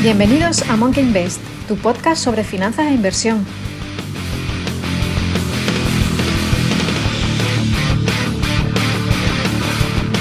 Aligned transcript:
Bienvenidos 0.00 0.62
a 0.70 0.76
Monkey 0.76 1.02
Invest, 1.02 1.40
tu 1.66 1.74
podcast 1.74 2.22
sobre 2.22 2.44
finanzas 2.44 2.86
e 2.86 2.94
inversión. 2.94 3.44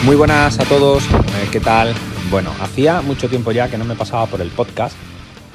Muy 0.04 0.16
buenas 0.16 0.60
a 0.60 0.64
todos, 0.64 1.04
eh, 1.06 1.48
¿qué 1.52 1.60
tal? 1.60 1.94
Bueno, 2.32 2.50
hacía 2.60 3.02
mucho 3.04 3.30
tiempo 3.30 3.52
ya 3.52 3.70
que 3.70 3.78
no 3.78 3.86
me 3.86 3.94
pasaba 3.94 4.26
por 4.26 4.42
el 4.42 4.50
podcast, 4.50 4.98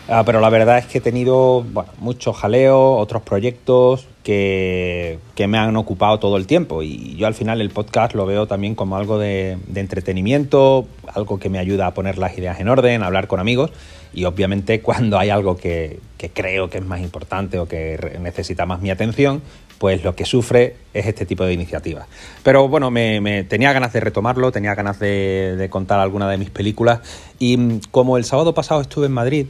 ah, 0.09 0.23
pero 0.25 0.39
la 0.39 0.51
verdad 0.51 0.79
es 0.79 0.87
que 0.87 0.99
he 0.99 1.01
tenido 1.01 1.65
bueno, 1.65 1.91
mucho 1.99 2.33
jaleo, 2.33 2.93
otros 2.93 3.23
proyectos 3.23 4.07
que, 4.23 5.19
que, 5.35 5.49
me 5.49 5.59
han 5.59 5.77
ocupado 5.77 6.21
todo 6.21 6.37
el 6.37 6.47
tiempo 6.47 6.85
y 6.85 7.17
yo 7.17 7.27
al 7.27 7.35
final 7.35 7.61
el 7.61 7.71
podcast 7.71 8.15
lo 8.15 8.25
veo 8.25 8.47
también 8.47 8.77
como 8.77 8.97
algo 8.97 9.19
de, 9.19 9.59
de 9.67 9.81
entretenimiento, 9.81 10.87
algo 11.13 11.41
que 11.41 11.49
me 11.49 11.59
ayuda 11.59 11.89
a 11.89 11.95
poner 11.95 12.19
las 12.19 12.39
ideas 12.39 12.61
en 12.61 12.69
orden, 12.69 13.03
a 13.03 13.07
hablar 13.07 13.27
con 13.27 13.41
amigos 13.41 13.73
y 14.15 14.25
obviamente 14.25 14.81
cuando 14.81 15.19
hay 15.19 15.31
algo 15.31 15.57
que, 15.57 16.01
que, 16.19 16.31
creo 16.31 16.71
que 16.71 16.79
es 16.79 16.85
más 16.85 17.01
importante 17.01 17.59
o 17.59 17.67
que 17.67 18.19
necesita 18.21 18.67
más 18.67 18.81
mi 18.81 18.91
atención, 18.91 19.43
pues 19.83 20.05
lo 20.05 20.15
que 20.15 20.25
sufre 20.25 20.77
es 20.95 21.07
este 21.07 21.27
tipo 21.27 21.45
de 21.45 21.55
iniciativas. 21.55 22.07
Pero 22.45 22.69
bueno, 22.69 22.93
me, 22.93 23.43
tenía 23.43 23.73
ganas 23.73 23.93
de 23.93 23.99
retomarlo, 23.99 24.53
tenía 24.53 24.77
ganas 24.77 25.01
de, 25.01 25.67
contar 25.71 25.99
alguna 25.99 26.31
de 26.31 26.39
mis 26.39 26.51
películas 26.51 27.01
y 27.41 27.57
mm, 27.57 27.81
como 27.91 28.17
el 28.17 28.25
sábado 28.25 28.55
pasado 28.55 28.81
estuve 28.81 29.07
en 29.07 29.13
Madrid 29.13 29.47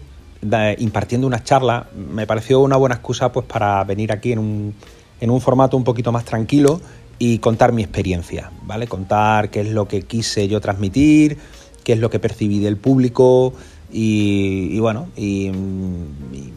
impartiendo 0.79 1.27
unas 1.27 1.45
charlas, 1.45 1.85
me 1.95 2.27
pareció 2.27 2.61
una 2.61 2.79
buena 2.79 2.95
excusa 2.95 3.31
pues 3.31 3.45
para 3.45 3.85
venir 3.85 4.11
aquí 4.11 4.33
en 4.33 4.39
un, 4.39 4.75
en 5.21 5.31
un 5.31 5.39
formato 5.41 5.77
un 5.77 5.85
poquito 5.85 6.13
más 6.13 6.25
tranquilo 6.25 6.81
y 7.19 7.39
contar 7.39 7.73
mi 7.73 7.83
experiencia, 7.83 8.51
¿vale? 8.63 8.89
Contar 8.89 9.51
qué 9.51 9.61
es 9.61 9.69
lo 9.69 9.87
que 9.87 10.01
quise 10.01 10.49
yo 10.49 10.63
transmitir, 10.63 11.37
qué 11.85 11.93
es 11.93 11.99
lo 11.99 12.09
que 12.09 12.19
percibí 12.19 12.59
del 12.59 12.79
público, 12.79 13.53
y, 13.93 14.69
y 14.73 14.81
bueno, 14.81 15.09
y, 15.17 15.51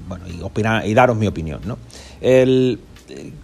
bueno, 0.07 0.25
y, 0.27 0.41
opinar, 0.41 0.87
y 0.87 0.93
daros 0.93 1.17
mi 1.17 1.27
opinión. 1.27 1.61
¿no? 1.65 1.77
El, 2.21 2.79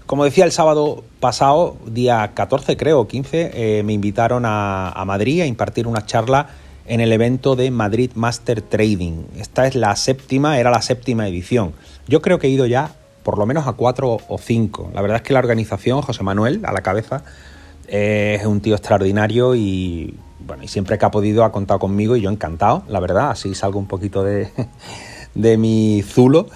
como 0.06 0.24
decía 0.24 0.46
el 0.46 0.52
sábado 0.52 1.04
pasado, 1.20 1.78
día 1.86 2.32
14 2.34 2.78
creo, 2.78 3.08
15, 3.08 3.52
eh, 3.54 3.84
me 3.84 3.94
invitaron 3.94 4.44
a, 4.46 5.04
Madrid 5.06 5.42
a 5.42 5.46
impartir 5.46 5.88
una 5.88 6.06
charla 6.06 6.48
en 6.88 7.00
el 7.00 7.12
evento 7.12 7.56
de 7.56 7.70
Madrid 7.72 8.12
Master 8.16 8.62
Trading. 8.62 9.24
Esta 9.38 9.68
es 9.68 9.76
la 9.76 9.96
séptima, 9.96 10.60
era 10.60 10.72
la 10.72 10.82
séptima 10.82 11.28
edición. 11.28 11.74
Yo 12.08 12.22
creo 12.22 12.40
que 12.40 12.48
he 12.48 12.50
ido 12.50 12.66
ya 12.66 12.96
por 13.24 13.38
lo 13.38 13.46
menos 13.46 13.68
a 13.68 13.74
cuatro 13.74 14.18
o 14.28 14.38
cinco. 14.40 14.90
La 14.94 15.02
verdad 15.02 15.18
es 15.18 15.24
que 15.24 15.34
la 15.34 15.40
organización, 15.40 16.02
José 16.02 16.24
Manuel, 16.24 16.62
a 16.64 16.72
la 16.72 16.82
cabeza, 16.82 17.24
es 17.92 18.46
un 18.46 18.62
tío 18.62 18.76
extraordinario 18.76 19.54
y 19.54 20.16
bueno, 20.40 20.64
y 20.64 20.68
siempre 20.68 20.98
que 20.98 21.06
ha 21.06 21.12
podido 21.12 21.44
ha 21.44 21.52
contado 21.52 21.80
conmigo 21.80 22.16
y 22.16 22.22
yo 22.22 22.30
encantado, 22.30 22.84
la 22.88 23.00
verdad, 23.00 23.32
así 23.32 23.54
salgo 23.54 23.80
un 23.80 23.88
poquito 23.88 24.24
de, 24.24 24.50
de 25.36 25.58
mi 25.58 26.02
zulo. 26.02 26.48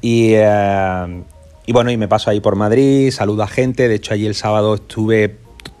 Y, 0.00 0.32
eh, 0.34 1.22
y, 1.66 1.72
bueno, 1.72 1.90
y 1.90 1.96
me 1.96 2.06
paso 2.06 2.30
ahí 2.30 2.40
por 2.40 2.54
Madrid, 2.54 3.10
saludo 3.10 3.42
a 3.42 3.48
gente, 3.48 3.88
de 3.88 3.96
hecho 3.96 4.14
allí 4.14 4.26
el 4.26 4.36
sábado 4.36 4.76
estuve 4.76 5.36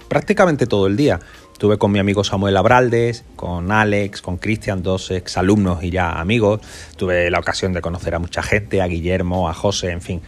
prácticamente 0.08 0.66
todo 0.66 0.86
el 0.86 0.96
día. 0.96 1.20
Estuve 1.52 1.78
con 1.78 1.90
mi 1.90 1.98
amigo 1.98 2.22
Samuel 2.22 2.56
Abraldes, 2.56 3.24
con 3.34 3.72
Alex, 3.72 4.20
con 4.20 4.36
Cristian, 4.36 4.82
dos 4.82 5.10
exalumnos 5.10 5.82
y 5.82 5.90
ya 5.90 6.20
amigos. 6.20 6.60
Tuve 6.96 7.30
la 7.30 7.38
ocasión 7.38 7.72
de 7.72 7.80
conocer 7.80 8.14
a 8.14 8.18
mucha 8.18 8.42
gente, 8.42 8.82
a 8.82 8.86
Guillermo, 8.86 9.48
a 9.48 9.54
José, 9.54 9.90
en 9.90 10.02
fin. 10.02 10.20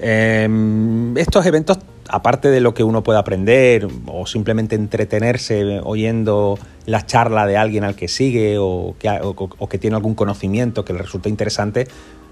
Eh, 0.00 0.48
estos 1.16 1.44
eventos 1.46 1.78
aparte 2.08 2.48
de 2.48 2.60
lo 2.60 2.74
que 2.74 2.82
uno 2.82 3.02
puede 3.02 3.18
aprender 3.18 3.86
o 4.06 4.26
simplemente 4.26 4.74
entretenerse 4.74 5.80
oyendo 5.84 6.58
la 6.86 7.04
charla 7.04 7.46
de 7.46 7.56
alguien 7.56 7.84
al 7.84 7.94
que 7.96 8.08
sigue 8.08 8.56
o 8.58 8.94
que, 8.98 9.10
o, 9.10 9.34
o 9.36 9.68
que, 9.68 9.78
tiene 9.78 9.96
algún 9.96 10.14
conocimiento 10.14 10.84
que 10.84 10.92
le 10.94 11.00
resulta 11.00 11.28
interesante, 11.28 11.86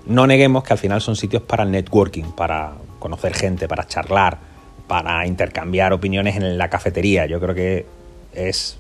no 0.07 0.27
neguemos 0.27 0.65
que 0.65 0.73
al 0.73 0.79
final 0.79 1.01
son 1.01 1.17
sitios 1.17 1.43
para 1.43 1.65
networking, 1.65 2.33
para 2.37 2.73
conocer 2.99 3.35
gente, 3.35 3.69
para 3.69 3.87
charlar, 3.87 4.39
para 4.87 5.27
intercambiar 5.27 5.93
opiniones 5.93 6.37
en 6.37 6.57
la 6.57 6.71
cafetería. 6.71 7.27
Yo 7.27 7.41
creo 7.41 7.55
que 7.55 7.87
es 8.33 8.79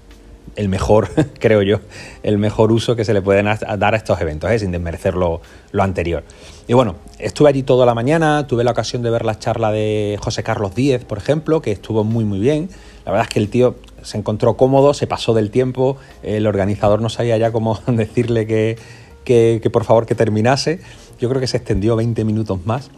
el 0.55 0.69
mejor, 0.69 1.11
creo 1.39 1.63
yo, 1.63 1.81
el 2.23 2.39
mejor 2.39 2.73
uso 2.73 2.97
que 2.97 3.05
se 3.05 3.13
le 3.13 3.23
pueden 3.23 3.47
dar 3.47 3.95
a 3.95 3.97
estos 3.97 4.21
eventos, 4.21 4.51
¿eh? 4.51 4.59
sin 4.59 4.71
desmerecer 4.71 5.15
lo, 5.15 5.41
lo, 5.73 5.83
anterior. 5.83 6.23
Y 6.69 6.73
bueno, 6.73 6.97
estuve 7.21 7.49
allí 7.49 7.63
toda 7.63 7.87
la 7.87 7.95
mañana, 7.95 8.49
tuve 8.49 8.65
la 8.65 8.73
ocasión 8.73 9.03
de 9.03 9.11
ver 9.11 9.25
la 9.25 9.39
charla 9.39 9.71
de 9.71 10.19
José 10.21 10.43
Carlos 10.43 10.75
Díez, 10.75 11.05
por 11.05 11.19
ejemplo, 11.19 11.63
que 11.63 11.71
estuvo 11.71 12.03
muy 12.03 12.25
muy 12.25 12.41
bien. 12.41 12.69
La 13.05 13.13
verdad 13.13 13.29
es 13.29 13.33
que 13.33 13.39
el 13.39 13.49
tío 13.49 13.77
se 14.03 14.19
encontró 14.19 14.57
cómodo, 14.57 14.93
se 14.93 15.07
pasó 15.07 15.33
del 15.33 15.53
tiempo, 15.53 15.97
el 16.25 16.45
organizador 16.45 17.01
no 17.01 17.09
sabía 17.09 17.37
ya 17.37 17.53
cómo 17.53 17.79
decirle 17.87 18.49
que, 18.49 18.79
que, 19.25 19.61
que 19.63 19.71
por 19.71 19.85
favor 19.85 20.07
que 20.07 20.17
terminase. 20.17 20.81
Yo 21.21 21.29
creo 21.29 21.41
que 21.41 21.47
se 21.47 21.57
extendió 21.57 21.95
20 21.95 22.25
minutos 22.25 22.67
más. 22.67 22.91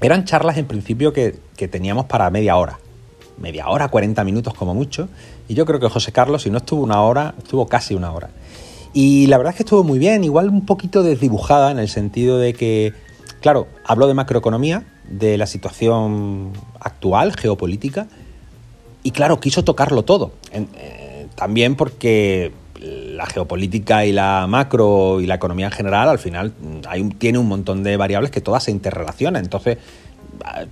Eran 0.00 0.24
charlas 0.24 0.56
en 0.56 0.66
principio 0.66 1.12
que, 1.12 1.36
que 1.56 1.66
teníamos 1.66 2.06
para 2.06 2.30
media 2.30 2.56
hora, 2.56 2.78
media 3.38 3.68
hora, 3.68 3.88
40 3.88 4.22
minutos 4.22 4.54
como 4.54 4.72
mucho. 4.72 5.08
Y 5.48 5.54
yo 5.54 5.66
creo 5.66 5.80
que 5.80 5.88
José 5.88 6.12
Carlos, 6.12 6.42
si 6.42 6.50
no 6.50 6.58
estuvo 6.58 6.80
una 6.84 7.02
hora, 7.02 7.34
estuvo 7.38 7.66
casi 7.66 7.94
una 7.94 8.12
hora. 8.12 8.30
Y 8.92 9.26
la 9.28 9.38
verdad 9.38 9.52
es 9.52 9.56
que 9.56 9.62
estuvo 9.62 9.84
muy 9.84 9.98
bien, 9.98 10.24
igual 10.24 10.48
un 10.48 10.66
poquito 10.66 11.02
desdibujada 11.02 11.70
en 11.70 11.78
el 11.78 11.88
sentido 11.88 12.38
de 12.38 12.54
que, 12.54 12.92
claro, 13.40 13.68
habló 13.84 14.08
de 14.08 14.14
macroeconomía, 14.14 14.84
de 15.08 15.38
la 15.38 15.46
situación 15.46 16.52
actual, 16.80 17.34
geopolítica, 17.36 18.08
y 19.02 19.12
claro, 19.12 19.40
quiso 19.40 19.64
tocarlo 19.64 20.02
todo. 20.02 20.32
Eh, 20.52 21.26
también 21.36 21.76
porque 21.76 22.52
la 22.80 23.26
geopolítica 23.26 24.04
y 24.04 24.12
la 24.12 24.46
macro 24.48 25.20
y 25.20 25.26
la 25.26 25.36
economía 25.36 25.66
en 25.66 25.72
general, 25.72 26.08
al 26.08 26.18
final, 26.18 26.52
hay 26.88 27.00
un, 27.00 27.12
tiene 27.12 27.38
un 27.38 27.46
montón 27.46 27.82
de 27.82 27.96
variables 27.96 28.30
que 28.30 28.40
todas 28.40 28.64
se 28.64 28.72
interrelacionan. 28.72 29.44
Entonces, 29.44 29.78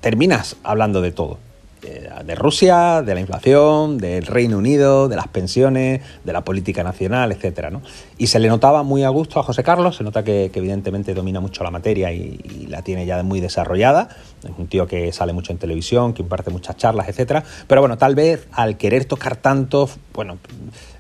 terminas 0.01 0.57
hablando 0.65 1.01
de 1.01 1.13
todo 1.13 1.39
de 1.81 2.35
Rusia, 2.35 3.03
de 3.03 3.15
la 3.15 3.21
inflación, 3.21 3.99
del 3.99 4.27
Reino 4.27 4.59
Unido, 4.59 5.09
de 5.09 5.17
las 5.17 5.29
pensiones, 5.29 6.03
de 6.25 6.33
la 6.33 6.43
política 6.45 6.83
nacional, 6.83 7.33
etcétera, 7.33 7.71
¿no? 7.71 7.83
Y 8.17 8.27
se 8.27 8.39
le 8.39 8.49
notaba 8.49 8.83
muy 8.83 9.05
a 9.05 9.09
gusto 9.09 9.39
a 9.39 9.43
José 9.43 9.63
Carlos, 9.63 9.97
se 9.97 10.05
nota 10.05 10.25
que, 10.25 10.51
evidentemente 10.53 11.15
domina 11.15 11.41
mucho 11.41 11.63
la 11.63 11.71
materia 11.71 12.13
y, 12.13 12.67
la 12.69 12.83
tiene 12.83 13.07
ya 13.07 13.23
muy 13.23 13.41
desarrollada. 13.41 14.09
Es 14.43 14.51
un 14.59 14.67
tío 14.67 14.87
que 14.87 15.13
sale 15.13 15.33
mucho 15.33 15.53
en 15.53 15.59
televisión, 15.59 16.13
que 16.13 16.23
imparte 16.23 16.51
muchas 16.51 16.77
charlas, 16.77 17.09
etcétera. 17.09 17.45
Pero 17.67 17.81
bueno, 17.81 17.97
tal 17.97 18.15
vez 18.15 18.49
al 18.53 18.77
querer 18.77 19.05
tocar 19.05 19.37
tanto, 19.37 19.89
bueno, 20.13 20.39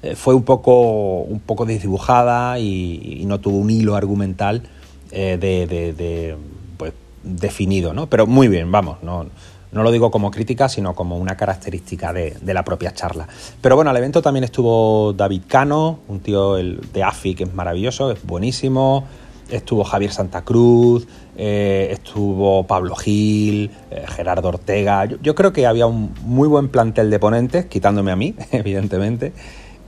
eh, 0.02 0.14
fue 0.14 0.34
un 0.34 0.44
poco, 0.44 1.20
un 1.22 1.40
poco 1.40 1.66
desdibujada 1.66 2.58
y, 2.58 3.24
no 3.26 3.40
tuvo 3.40 3.58
un 3.58 3.68
hilo 3.68 3.94
argumental 3.96 4.62
eh, 5.10 5.36
de 5.38 6.36
pues, 6.78 6.94
definido, 7.22 7.92
¿no? 7.92 8.08
Pero 8.08 8.26
muy 8.26 8.48
bien, 8.48 8.70
vamos, 8.72 9.02
no 9.02 9.26
no 9.72 9.82
lo 9.82 9.90
digo 9.90 10.10
como 10.10 10.30
crítica, 10.30 10.68
sino 10.68 10.94
como 10.94 11.18
una 11.18 11.36
característica 11.36 12.12
de, 12.12 12.36
la 12.44 12.64
propia 12.64 12.92
charla. 12.92 13.28
Pero 13.60 13.76
bueno, 13.76 13.90
al 13.90 13.96
evento 13.96 14.22
también 14.22 14.44
estuvo 14.44 15.12
David 15.12 15.42
Cano, 15.46 16.00
un 16.08 16.20
tío 16.20 16.56
el, 16.56 16.80
de 16.92 17.02
AFI 17.02 17.34
que 17.34 17.44
es 17.44 17.54
maravilloso, 17.54 18.10
es 18.10 18.24
buenísimo. 18.24 19.04
Estuvo 19.50 19.82
Javier 19.82 20.12
Santa 20.12 20.42
Cruz, 20.42 21.08
eh, 21.36 21.88
estuvo 21.90 22.64
Pablo 22.64 22.94
Gil, 22.94 23.70
eh, 23.90 24.04
Gerardo 24.06 24.48
Ortega. 24.48 25.06
Yo, 25.06 25.16
yo, 25.22 25.34
creo 25.34 25.54
que 25.54 25.66
había 25.66 25.86
un 25.86 26.12
muy 26.22 26.48
buen 26.48 26.68
plantel 26.68 27.08
de 27.08 27.18
ponentes, 27.18 27.64
quitándome 27.64 28.12
a 28.12 28.16
mí, 28.16 28.34
evidentemente. 28.52 29.32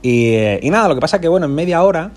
Y, 0.01 0.29
eh, 0.29 0.59
y 0.63 0.71
nada, 0.71 0.87
lo 0.87 0.95
que 0.95 1.01
pasa 1.01 1.17
es 1.17 1.21
que, 1.21 1.27
bueno, 1.27 1.45
en 1.45 1.53
media 1.53 1.83
hora 1.83 2.11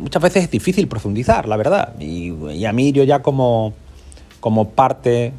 muchas 0.00 0.22
veces 0.22 0.44
es 0.44 0.50
difícil 0.50 0.88
profundizar, 0.88 1.46
la 1.46 1.56
verdad. 1.56 1.94
Y, 2.00 2.32
y 2.32 2.64
a 2.64 2.72
mí 2.72 2.92
yo 2.92 3.04
ya 3.04 3.20
como, 3.20 3.74
como 4.40 4.70
parte 4.70 5.32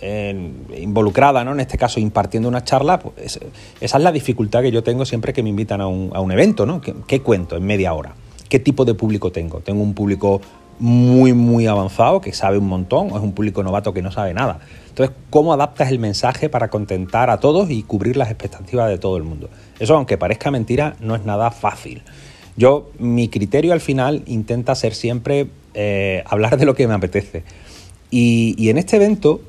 involucrada, 0.00 1.44
¿no? 1.44 1.52
en 1.52 1.60
este 1.60 1.78
caso 1.78 2.00
impartiendo 2.00 2.48
una 2.48 2.64
charla, 2.64 2.98
pues 2.98 3.40
esa 3.80 3.96
es 3.98 4.02
la 4.02 4.12
dificultad 4.12 4.62
que 4.62 4.70
yo 4.70 4.82
tengo 4.82 5.04
siempre 5.04 5.32
que 5.32 5.42
me 5.42 5.48
invitan 5.48 5.80
a 5.80 5.88
un, 5.88 6.32
evento. 6.32 6.66
¿no? 6.66 6.80
¿Qué, 6.80 6.94
¿Qué, 7.06 7.20
cuento 7.20 7.56
en 7.56 7.64
media 7.64 7.92
hora? 7.94 8.14
¿Qué 8.48 8.58
tipo 8.58 8.84
de 8.84 8.94
público 8.94 9.32
tengo? 9.32 9.60
¿Tengo 9.60 9.82
un 9.82 9.94
público 9.94 10.40
muy, 10.78 11.32
muy 11.32 11.66
avanzado 11.66 12.20
que 12.20 12.32
sabe 12.32 12.58
un 12.58 12.68
montón 12.68 13.10
o 13.10 13.16
es 13.16 13.22
un 13.22 13.32
público 13.32 13.62
novato 13.62 13.92
que 13.92 14.02
no 14.02 14.12
sabe 14.12 14.34
nada? 14.34 14.60
Entonces, 14.88 15.14
¿cómo 15.30 15.52
adaptas 15.52 15.90
el 15.90 15.98
mensaje 15.98 16.48
para 16.48 16.68
contentar 16.68 17.30
a 17.30 17.38
todos 17.38 17.70
y 17.70 17.82
cubrir 17.82 18.16
las 18.16 18.30
expectativas 18.30 18.88
de 18.88 18.98
todo 18.98 19.16
el 19.16 19.24
mundo? 19.24 19.48
Eso, 19.78 19.96
aunque 19.96 20.16
parezca 20.16 20.50
mentira, 20.50 20.96
no 21.00 21.14
es 21.14 21.24
nada 21.24 21.50
fácil. 21.50 22.02
Yo, 22.56 22.90
mi 22.98 23.28
criterio 23.28 23.72
al 23.72 23.80
final 23.80 24.22
intenta 24.26 24.74
ser 24.74 24.94
siempre 24.94 25.48
eh, 25.74 26.24
hablar 26.26 26.56
de 26.56 26.66
lo 26.66 26.74
que 26.74 26.88
me 26.88 26.94
apetece. 26.94 27.44
Y 28.10 28.70
en 28.70 28.78
este 28.78 28.96
evento 28.96 29.42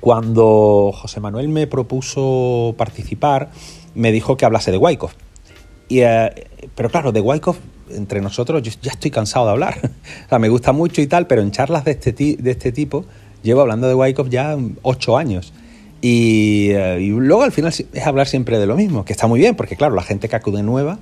cuando 0.00 0.92
José 0.94 1.20
Manuel 1.20 1.48
me 1.48 1.66
propuso 1.66 2.74
participar, 2.76 3.50
me 3.94 4.12
dijo 4.12 4.36
que 4.36 4.44
hablase 4.44 4.70
de 4.70 4.78
Wyckoff. 4.78 5.14
Y, 5.88 6.00
eh, 6.00 6.30
pero 6.74 6.90
claro, 6.90 7.12
de 7.12 7.20
Wyckoff, 7.20 7.58
entre 7.90 8.20
nosotros, 8.20 8.62
yo 8.62 8.72
ya 8.82 8.92
estoy 8.92 9.10
cansado 9.10 9.46
de 9.46 9.52
hablar. 9.52 9.78
o 10.26 10.28
sea, 10.28 10.38
me 10.38 10.48
gusta 10.48 10.72
mucho 10.72 11.00
y 11.00 11.06
tal, 11.06 11.26
pero 11.26 11.42
en 11.42 11.50
charlas 11.50 11.84
de 11.84 11.92
este, 11.92 12.12
de 12.12 12.50
este 12.50 12.72
tipo 12.72 13.04
llevo 13.42 13.62
hablando 13.62 13.88
de 13.88 13.94
Wyckoff 13.94 14.28
ya 14.28 14.56
ocho 14.82 15.16
años. 15.16 15.52
Y, 16.00 16.68
eh, 16.70 17.00
y, 17.00 17.08
luego 17.08 17.42
al 17.42 17.52
final 17.52 17.72
es 17.72 18.06
hablar 18.06 18.28
siempre 18.28 18.58
de 18.58 18.66
lo 18.66 18.76
mismo, 18.76 19.04
que 19.04 19.12
está 19.12 19.26
muy 19.26 19.40
bien, 19.40 19.56
porque 19.56 19.74
claro, 19.74 19.96
la 19.96 20.02
gente 20.02 20.28
que 20.28 20.36
acude 20.36 20.62
nueva, 20.62 21.00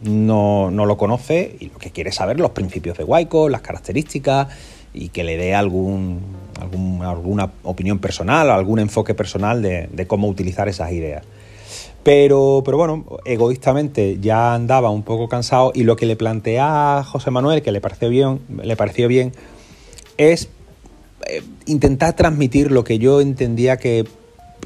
no, 0.00 0.70
no, 0.70 0.86
lo 0.86 0.96
conoce 0.96 1.56
y 1.60 1.68
lo 1.68 1.78
que 1.78 1.90
quiere 1.90 2.12
saber 2.12 2.40
los 2.40 2.52
principios 2.52 2.96
de 2.96 3.04
Wyckoff, 3.04 3.50
las 3.50 3.60
características 3.60 4.48
y 4.98 5.10
que 5.10 5.24
le 5.24 5.36
dé 5.36 5.54
algún, 5.54 6.20
alguna 7.02 7.52
opinión 7.62 7.98
personal 7.98 8.50
algún 8.50 8.78
enfoque 8.78 9.14
personal 9.14 9.62
de, 9.62 10.06
cómo 10.06 10.28
utilizar 10.28 10.68
esas 10.68 10.92
ideas. 10.92 11.24
Pero, 12.02 12.62
pero 12.64 12.78
bueno, 12.78 13.04
egoístamente 13.24 14.18
ya 14.20 14.54
andaba 14.54 14.90
un 14.90 15.02
poco 15.02 15.28
cansado 15.28 15.72
y 15.74 15.82
lo 15.82 15.96
que 15.96 16.06
le 16.06 16.16
plantea 16.16 16.98
a 16.98 17.04
José 17.04 17.30
Manuel, 17.30 17.62
que 17.62 17.72
le 17.72 17.80
pareció 17.80 18.08
bien, 18.08 18.40
le 18.62 18.76
pareció 18.76 19.08
bien 19.08 19.32
es 20.16 20.48
eh, 21.26 21.42
intentar 21.66 22.14
transmitir 22.14 22.70
lo 22.72 22.84
que 22.84 22.98
yo 22.98 23.20
entendía 23.20 23.76
que, 23.76 24.04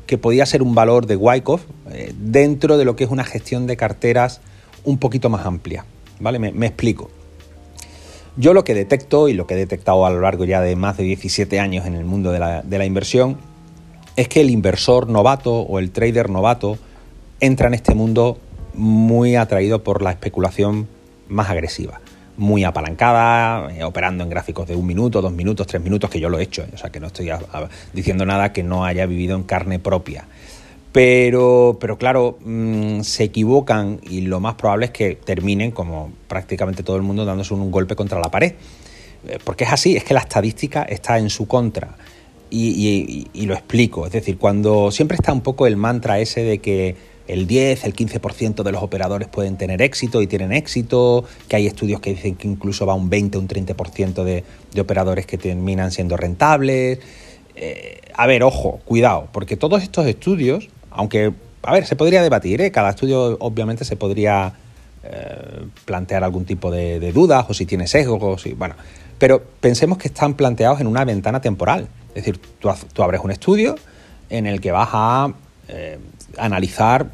que 0.07 0.19
podía 0.19 0.47
ser 0.47 0.63
un 0.63 0.75
valor 0.75 1.07
de 1.07 1.17
Wyckoff 1.17 1.63
eh, 1.91 2.13
dentro 2.17 2.79
de 2.79 2.85
lo 2.85 2.97
que 2.97 3.05
es 3.05 3.11
una 3.11 3.25
gestión 3.25 3.67
de 3.67 3.77
carteras 3.77 4.41
un 4.85 4.99
poquito 4.99 5.29
más 5.29 5.47
amplia. 5.47 5.85
¿Vale? 6.21 6.39
Me, 6.39 6.67
explico. 6.67 7.11
Yo 8.37 8.55
lo 8.55 8.65
que 8.65 8.75
detecto 8.75 9.29
y 9.29 9.35
lo 9.35 9.47
que 9.47 9.55
he 9.55 9.57
detectado 9.59 10.07
a 10.07 10.11
lo 10.11 10.21
largo 10.21 10.45
ya 10.45 10.61
de 10.61 10.75
más 10.77 10.97
de 10.97 11.05
17 11.05 11.61
años 11.61 11.87
en 11.87 11.95
el 11.95 12.05
mundo 12.05 12.33
de 12.33 12.39
la, 12.39 12.63
de 12.63 12.79
la 12.79 12.87
inversión 12.87 13.37
es 14.17 14.29
que 14.29 14.41
el 14.41 14.51
inversor 14.51 15.09
novato 15.09 15.61
o 15.61 15.79
el 15.79 15.91
trader 15.91 16.31
novato 16.31 16.79
entra 17.41 17.69
en 17.69 17.75
este 17.75 17.95
mundo 17.95 18.39
muy 18.75 19.37
atraído 19.37 19.83
por 19.83 20.03
la 20.03 20.11
especulación 20.11 20.89
más 21.29 21.51
agresiva 21.51 22.01
muy 22.37 22.65
apalancada, 22.65 23.73
eh, 23.75 23.85
operando 23.85 24.25
en 24.25 24.31
gráficos 24.31 24.67
de 24.67 24.77
un 24.77 24.87
minuto, 24.87 25.21
dos 25.21 25.33
minutos, 25.33 25.67
tres 25.67 25.83
minutos, 25.83 26.11
que 26.11 26.21
yo 26.21 26.29
lo 26.29 26.39
he 26.39 26.43
hecho, 26.43 26.65
o 26.73 26.77
sea 26.77 26.91
que 26.91 27.01
no 27.01 27.09
estoy 27.09 27.31
diciendo 27.93 28.25
nada 28.25 28.53
que 28.53 28.63
no 28.63 28.85
haya 28.85 29.07
vivido 29.07 29.37
en 29.37 29.43
carne 29.43 29.79
propia. 29.79 30.25
Pero, 30.93 31.79
pero 31.81 31.97
claro, 31.97 32.39
mm, 32.45 33.01
se 33.01 33.25
equivocan 33.25 34.01
y 34.03 34.23
lo 34.23 34.41
más 34.41 34.55
probable 34.55 34.87
es 34.87 34.93
que 34.93 35.17
terminen, 35.17 35.71
como 35.71 36.13
prácticamente 36.29 36.83
todo 36.83 36.97
el 36.97 37.03
mundo, 37.03 37.25
dándose 37.25 37.55
un, 37.55 37.71
golpe 37.71 37.97
contra 37.97 38.21
la 38.21 38.31
pared. 38.31 38.53
Eh, 39.27 39.39
porque 39.43 39.65
es 39.65 39.73
así, 39.73 39.97
es 39.97 40.05
que 40.05 40.15
la 40.15 40.21
estadística 40.21 40.83
está 40.83 41.19
en 41.19 41.31
su 41.31 41.47
contra. 41.47 41.97
y, 42.51 43.47
lo 43.47 43.55
explico. 43.55 44.07
Es 44.07 44.13
decir, 44.13 44.37
cuando 44.37 44.91
siempre 44.91 45.17
está 45.17 45.33
un 45.33 45.41
poco 45.41 45.67
el 45.67 45.77
mantra 45.77 46.19
ese 46.21 46.43
de 46.43 46.59
que 46.59 46.97
el 47.29 47.47
10, 47.47 47.85
el 47.85 47.95
15% 47.95 48.63
de 48.63 48.73
los 48.73 48.83
operadores 48.83 49.29
pueden 49.29 49.57
tener 49.57 49.81
éxito 49.81 50.21
y 50.23 50.27
tienen 50.27 50.53
éxito, 50.53 51.25
que 51.49 51.57
hay 51.57 51.67
estudios 51.67 52.01
que 52.01 52.11
dicen 52.11 52.35
que 52.37 52.49
incluso 52.49 52.85
va 52.85 52.95
un 52.95 53.09
20, 53.09 53.39
un 53.39 53.49
30% 53.49 54.25
de, 54.25 54.45
de 54.73 54.81
operadores 54.81 55.25
que 55.27 55.39
terminan 55.39 55.93
siendo 55.93 56.17
rentables. 56.17 56.99
Eh, 57.55 58.01
a 58.15 58.27
ver, 58.27 58.43
ojo, 58.43 58.81
cuidado, 58.85 59.29
porque 59.33 59.57
todos 59.57 59.83
estos 59.83 60.07
estudios, 60.07 60.69
aunque, 60.95 61.33
a 61.63 61.73
ver, 61.73 61.87
se 61.87 61.97
podría 61.97 62.23
debatir, 62.23 62.61
¿eh? 62.61 62.71
cada 62.71 62.91
estudio 62.91 63.37
obviamente 63.41 63.85
se 63.85 63.97
podría 63.97 64.53
eh, 65.05 65.67
plantear 65.85 66.25
algún 66.25 66.45
tipo 66.45 66.71
de, 66.71 67.13
dudas 67.13 67.47
o 67.49 67.55
si 67.55 67.67
tiene 67.67 67.87
sesgos, 67.87 68.47
y, 68.47 68.53
bueno, 68.53 68.75
pero 69.19 69.43
pensemos 69.61 69.99
que 69.99 70.09
están 70.09 70.35
planteados 70.35 70.81
en 70.81 70.87
una 70.87 71.05
ventana 71.05 71.41
temporal. 71.41 71.89
Es 72.09 72.25
decir, 72.25 72.41
tú, 72.59 72.71
abres 73.03 73.21
un 73.23 73.31
estudio 73.31 73.77
en 74.31 74.47
el 74.47 74.61
que 74.61 74.73
vas 74.73 74.89
a 74.93 75.33
eh, 75.69 75.99
analizar 76.37 77.07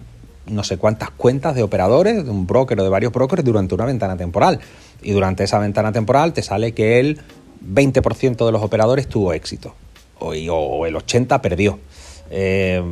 no 0.46 0.64
sé 0.64 0.78
cuántas 0.78 1.10
cuentas 1.10 1.54
de 1.54 1.62
operadores, 1.62 2.24
de 2.24 2.30
un 2.30 2.46
broker 2.46 2.80
o 2.80 2.82
de 2.82 2.88
varios 2.88 3.12
brokers 3.12 3.44
durante 3.44 3.74
una 3.74 3.84
ventana 3.84 4.16
temporal. 4.16 4.60
Y 5.02 5.12
durante 5.12 5.44
esa 5.44 5.58
ventana 5.58 5.92
temporal 5.92 6.32
te 6.32 6.42
sale 6.42 6.72
que 6.72 6.98
el 6.98 7.20
20% 7.62 8.46
de 8.46 8.52
los 8.52 8.62
operadores 8.62 9.08
tuvo 9.08 9.34
éxito 9.34 9.74
o, 10.18 10.28
o 10.28 10.86
el 10.86 10.94
80% 10.94 11.40
perdió. 11.40 11.78
Eh, 12.30 12.82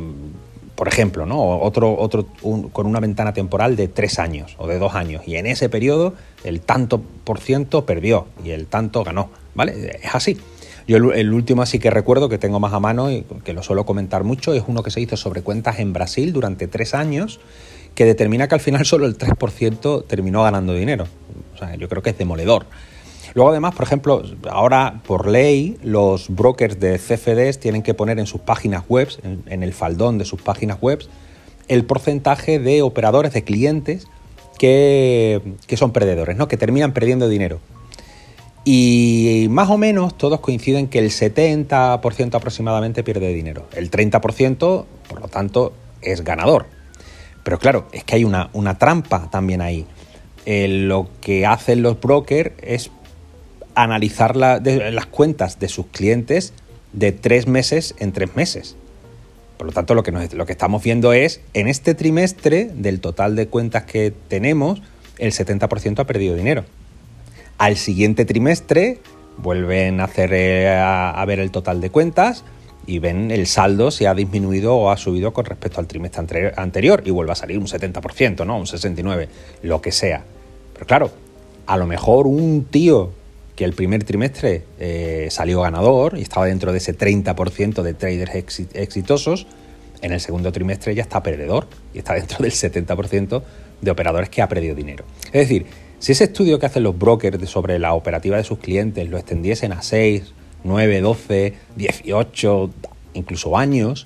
por 0.77 0.87
ejemplo, 0.87 1.25
¿no? 1.25 1.59
Otro, 1.59 1.97
otro 1.97 2.27
con 2.71 2.85
una 2.85 2.99
ventana 2.99 3.33
temporal 3.33 3.75
de 3.75 3.87
tres 3.87 4.19
años 4.19 4.55
o 4.59 4.67
de 4.67 4.77
dos 4.77 4.93
años. 4.93 5.23
Y 5.25 5.35
en 5.35 5.47
ese 5.47 5.69
periodo 5.69 6.13
el 6.43 6.61
tanto 6.61 7.01
por 7.23 7.39
ciento 7.39 7.83
perdió 7.83 8.27
y 8.45 8.51
el 8.51 8.67
tanto 8.67 9.03
ganó. 9.03 9.31
¿Vale? 9.55 9.97
Es 10.03 10.13
así. 10.13 10.37
Yo 10.87 10.97
el, 10.97 11.33
último 11.33 11.63
así 11.63 11.79
que 11.79 11.89
recuerdo 11.89 12.29
que 12.29 12.37
tengo 12.37 12.59
más 12.59 12.73
a 12.73 12.79
mano 12.79 13.11
y 13.11 13.25
que 13.43 13.53
lo 13.53 13.63
suelo 13.63 13.87
comentar 13.87 14.23
mucho 14.23 14.53
es 14.53 14.65
uno 14.67 14.83
que 14.83 14.91
se 14.91 15.01
hizo 15.01 15.17
sobre 15.17 15.41
cuentas 15.41 15.79
en 15.79 15.93
Brasil 15.93 16.31
durante 16.31 16.67
tres 16.67 16.93
años 16.93 17.39
que 17.95 18.05
determina 18.05 18.47
que 18.47 18.53
al 18.53 18.61
final 18.61 18.85
solo 18.85 19.07
el 19.07 19.17
3% 19.17 20.05
terminó 20.05 20.43
ganando 20.43 20.75
dinero. 20.75 21.07
O 21.55 21.57
sea, 21.57 21.73
yo 21.73 21.89
creo 21.89 22.03
que 22.03 22.11
es 22.11 22.17
demoledor. 22.19 22.67
Luego 23.33 23.51
además, 23.51 23.75
por 23.75 23.85
ejemplo, 23.85 24.23
ahora 24.49 25.01
por 25.05 25.27
ley 25.27 25.77
los 25.83 26.29
brokers 26.29 26.79
de 26.79 26.97
CFDs 26.97 27.59
tienen 27.59 27.83
que 27.83 27.93
poner 27.93 28.19
en 28.19 28.25
sus 28.25 28.41
páginas 28.41 28.83
web, 28.87 29.09
en, 29.23 29.63
el 29.63 29.73
faldón 29.73 30.17
de 30.17 30.25
sus 30.25 30.41
páginas 30.41 30.79
web, 30.81 30.99
el 31.67 31.85
porcentaje 31.85 32.59
de 32.59 32.81
operadores, 32.81 33.33
de 33.33 33.43
clientes 33.43 34.07
que, 34.57 35.41
que 35.67 35.77
son 35.77 35.91
perdedores, 35.91 36.37
¿no? 36.37 36.47
que 36.47 36.57
terminan 36.57 36.93
perdiendo 36.93 37.27
dinero. 37.27 37.59
Y 38.69 39.47
más 39.49 39.69
o 39.69 39.77
menos 39.77 40.17
todos 40.17 40.41
coinciden 40.41 40.87
que 40.87 40.99
el 40.99 41.09
70% 41.09 42.35
aproximadamente 42.35 43.01
pierde 43.01 43.33
dinero. 43.33 43.65
El 43.73 43.89
30%, 43.89 44.85
por 45.07 45.21
lo 45.21 45.29
tanto, 45.29 45.71
es 46.01 46.23
ganador. 46.25 46.65
Pero 47.43 47.59
claro, 47.59 47.87
es 47.93 48.03
que 48.03 48.15
hay 48.15 48.25
una, 48.25 48.49
una 48.51 48.77
trampa 48.77 49.29
también 49.31 49.61
ahí. 49.61 49.85
Eh, 50.45 50.67
lo 50.67 51.07
que 51.21 51.45
hacen 51.45 51.81
los 51.81 51.99
brokers 52.01 52.51
es 52.61 52.91
analizar 53.77 54.35
las 54.35 55.05
cuentas 55.05 55.59
de 55.59 55.69
sus 55.69 55.85
clientes 55.87 56.53
de 56.93 57.11
tres 57.11 57.47
meses 57.47 57.93
en 57.99 58.11
tres 58.11 58.35
meses. 58.35 58.75
Por 59.57 59.67
lo 59.67 59.73
tanto, 59.73 59.93
lo 59.93 60.03
que, 60.03 60.11
estamos 60.49 60.83
viendo 60.83 61.13
es, 61.13 61.41
en 61.53 61.67
este 61.67 61.93
trimestre, 61.93 62.69
del 62.73 62.99
total 62.99 63.35
de 63.35 63.47
cuentas 63.47 63.83
que 63.83 64.11
tenemos, 64.27 64.81
el 65.19 65.31
70% 65.31 65.99
ha 65.99 66.05
perdido 66.05 66.35
dinero. 66.35 66.65
Al 67.59 67.77
siguiente 67.77 68.25
trimestre 68.25 68.99
vuelven 69.37 69.99
a, 69.99 70.05
hacer, 70.05 70.31
eh, 70.33 70.69
a, 70.69 71.23
ver 71.25 71.39
el 71.39 71.51
total 71.51 71.79
de 71.79 71.91
cuentas 71.91 72.43
y 72.87 72.99
ven 72.99 73.29
el 73.29 73.45
saldo 73.45 73.91
si 73.91 74.05
ha 74.05 74.13
disminuido 74.13 74.75
o 74.75 74.89
ha 74.89 74.97
subido 74.97 75.33
con 75.33 75.45
respecto 75.45 75.79
al 75.79 75.87
trimestre 75.87 76.53
anterior 76.55 77.03
y 77.05 77.11
vuelve 77.11 77.31
a 77.31 77.35
salir 77.35 77.59
un 77.59 77.67
70%, 77.67 78.45
¿no? 78.45 78.57
Un 78.57 78.65
69%, 78.65 79.27
lo 79.63 79.81
que 79.81 79.91
sea. 79.91 80.23
Pero 80.73 80.85
claro, 80.85 81.11
a 81.65 81.77
lo 81.77 81.85
mejor 81.85 82.27
un 82.27 82.65
tío 82.69 83.11
que 83.57 83.65
el 83.65 83.73
primer 83.73 84.03
trimestre 84.03 84.63
eh, 84.79 85.29
salió 85.31 85.61
ganador 85.61 86.15
y 86.17 86.21
estaba 86.21 86.45
dentro 86.45 86.71
de 86.71 86.77
ese 86.77 86.95
30% 86.95 87.81
de 87.81 87.93
traders 87.95 88.61
exitosos, 88.75 89.47
en 90.03 90.13
el 90.13 90.21
segundo 90.21 90.51
trimestre 90.51 90.93
ya 90.93 91.01
está 91.01 91.23
perdedor 91.23 91.67
y 91.91 91.97
está 91.97 92.13
dentro 92.13 92.37
del 92.37 92.51
70% 92.51 93.41
de 93.81 93.91
operadores 93.91 94.29
que 94.29 94.43
ha 94.43 94.47
perdido 94.47 94.75
dinero. 94.75 95.05
Es 95.25 95.49
decir, 95.49 95.65
si 95.97 96.11
ese 96.11 96.25
estudio 96.25 96.59
que 96.59 96.67
hacen 96.67 96.83
los 96.83 96.97
brokers 96.97 97.49
sobre 97.49 97.79
la 97.79 97.95
operativa 97.95 98.37
de 98.37 98.43
sus 98.43 98.59
clientes 98.59 99.09
lo 99.09 99.17
extendiesen 99.17 99.71
a 99.71 99.81
6, 99.81 100.33
9, 100.63 101.01
12, 101.01 101.53
18, 101.75 102.69
incluso 103.15 103.57
años, 103.57 104.05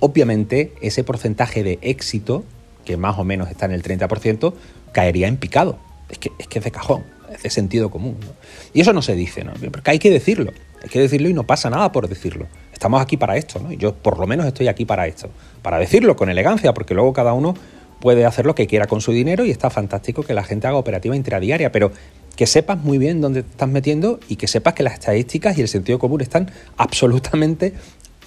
obviamente 0.00 0.72
ese 0.80 1.04
porcentaje 1.04 1.62
de 1.62 1.78
éxito, 1.80 2.42
que 2.84 2.96
más 2.96 3.20
o 3.20 3.24
menos 3.24 3.48
está 3.50 3.66
en 3.66 3.72
el 3.72 3.84
30%, 3.84 4.52
caería 4.90 5.28
en 5.28 5.36
picado. 5.36 5.78
Es 6.08 6.18
que 6.18 6.32
es, 6.40 6.48
que 6.48 6.58
es 6.58 6.64
de 6.64 6.72
cajón, 6.72 7.04
es 7.42 7.52
sentido 7.52 7.90
común. 7.90 8.16
¿no? 8.20 8.32
Y 8.72 8.80
eso 8.80 8.92
no 8.92 9.02
se 9.02 9.14
dice, 9.14 9.44
¿no? 9.44 9.52
Porque 9.70 9.90
hay 9.90 9.98
que 9.98 10.10
decirlo, 10.10 10.52
hay 10.82 10.88
que 10.88 11.00
decirlo 11.00 11.28
y 11.28 11.34
no 11.34 11.44
pasa 11.44 11.70
nada 11.70 11.92
por 11.92 12.08
decirlo. 12.08 12.46
Estamos 12.72 13.00
aquí 13.00 13.16
para 13.16 13.36
esto, 13.36 13.60
¿no? 13.60 13.72
Y 13.72 13.76
yo 13.76 13.94
por 13.94 14.18
lo 14.18 14.26
menos 14.26 14.46
estoy 14.46 14.68
aquí 14.68 14.84
para 14.84 15.06
esto, 15.06 15.30
para 15.62 15.78
decirlo 15.78 16.16
con 16.16 16.28
elegancia, 16.28 16.74
porque 16.74 16.94
luego 16.94 17.12
cada 17.12 17.32
uno 17.32 17.54
puede 18.00 18.26
hacer 18.26 18.44
lo 18.44 18.54
que 18.54 18.66
quiera 18.66 18.86
con 18.86 19.00
su 19.00 19.12
dinero 19.12 19.44
y 19.44 19.50
está 19.50 19.70
fantástico 19.70 20.22
que 20.22 20.34
la 20.34 20.44
gente 20.44 20.66
haga 20.66 20.76
operativa 20.76 21.16
intradiaria, 21.16 21.72
pero 21.72 21.92
que 22.36 22.46
sepas 22.46 22.78
muy 22.78 22.98
bien 22.98 23.20
dónde 23.20 23.42
te 23.42 23.50
estás 23.50 23.68
metiendo 23.68 24.20
y 24.28 24.36
que 24.36 24.48
sepas 24.48 24.74
que 24.74 24.82
las 24.82 24.94
estadísticas 24.94 25.56
y 25.56 25.62
el 25.62 25.68
sentido 25.68 25.98
común 25.98 26.20
están 26.20 26.50
absolutamente 26.76 27.72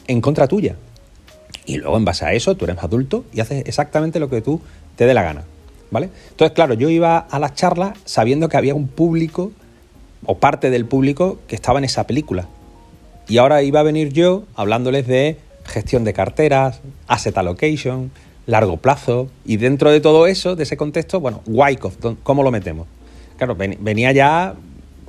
en 0.08 0.22
contra 0.22 0.48
tuya. 0.48 0.76
Y 1.66 1.78
luego 1.78 1.98
en 1.98 2.06
base 2.06 2.26
a 2.26 2.34
eso 2.34 2.56
tú 2.56 2.66
eres 2.66 2.78
adulto 2.82 3.26
y 3.34 3.42
haces 3.42 3.64
exactamente 3.68 4.20
lo 4.20 4.30
que 4.30 4.42
tú 4.42 4.62
te 4.96 5.06
dé 5.06 5.14
la 5.14 5.24
gana. 5.24 5.44
Entonces, 5.92 6.52
claro, 6.54 6.74
yo 6.74 6.90
iba 6.90 7.18
a 7.18 7.40
las 7.40 7.56
charlas 7.56 7.98
sabiendo 8.06 8.50
que 8.50 8.58
había 8.58 8.76
un 8.76 8.88
público 8.88 9.52
o 10.26 10.38
parte 10.38 10.70
del 10.70 10.86
público 10.86 11.40
que 11.48 11.56
estaba 11.56 11.80
en 11.80 11.86
esa 11.86 12.06
película. 12.06 12.48
Y 13.28 13.38
ahora 13.38 13.62
iba 13.64 13.80
a 13.80 13.84
venir 13.84 14.14
yo 14.14 14.44
hablándoles 14.56 15.08
de 15.08 15.38
gestión 15.66 16.04
de 16.04 16.14
carteras, 16.14 16.82
asset 17.08 17.38
allocation, 17.38 18.12
largo 18.46 18.78
plazo. 18.78 19.30
Y 19.46 19.58
dentro 19.58 19.92
de 19.92 20.00
todo 20.00 20.28
eso, 20.28 20.56
de 20.56 20.64
ese 20.64 20.78
contexto, 20.78 21.20
bueno, 21.20 21.42
Wyckoff, 21.46 21.98
¿cómo 22.24 22.44
lo 22.44 22.52
metemos? 22.52 22.88
Claro, 23.38 23.56
venía 23.56 24.12
ya 24.12 24.56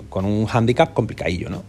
con 0.09 0.25
un 0.25 0.47
handicap 0.51 0.93
complicadillo, 0.93 1.49
¿no? 1.49 1.63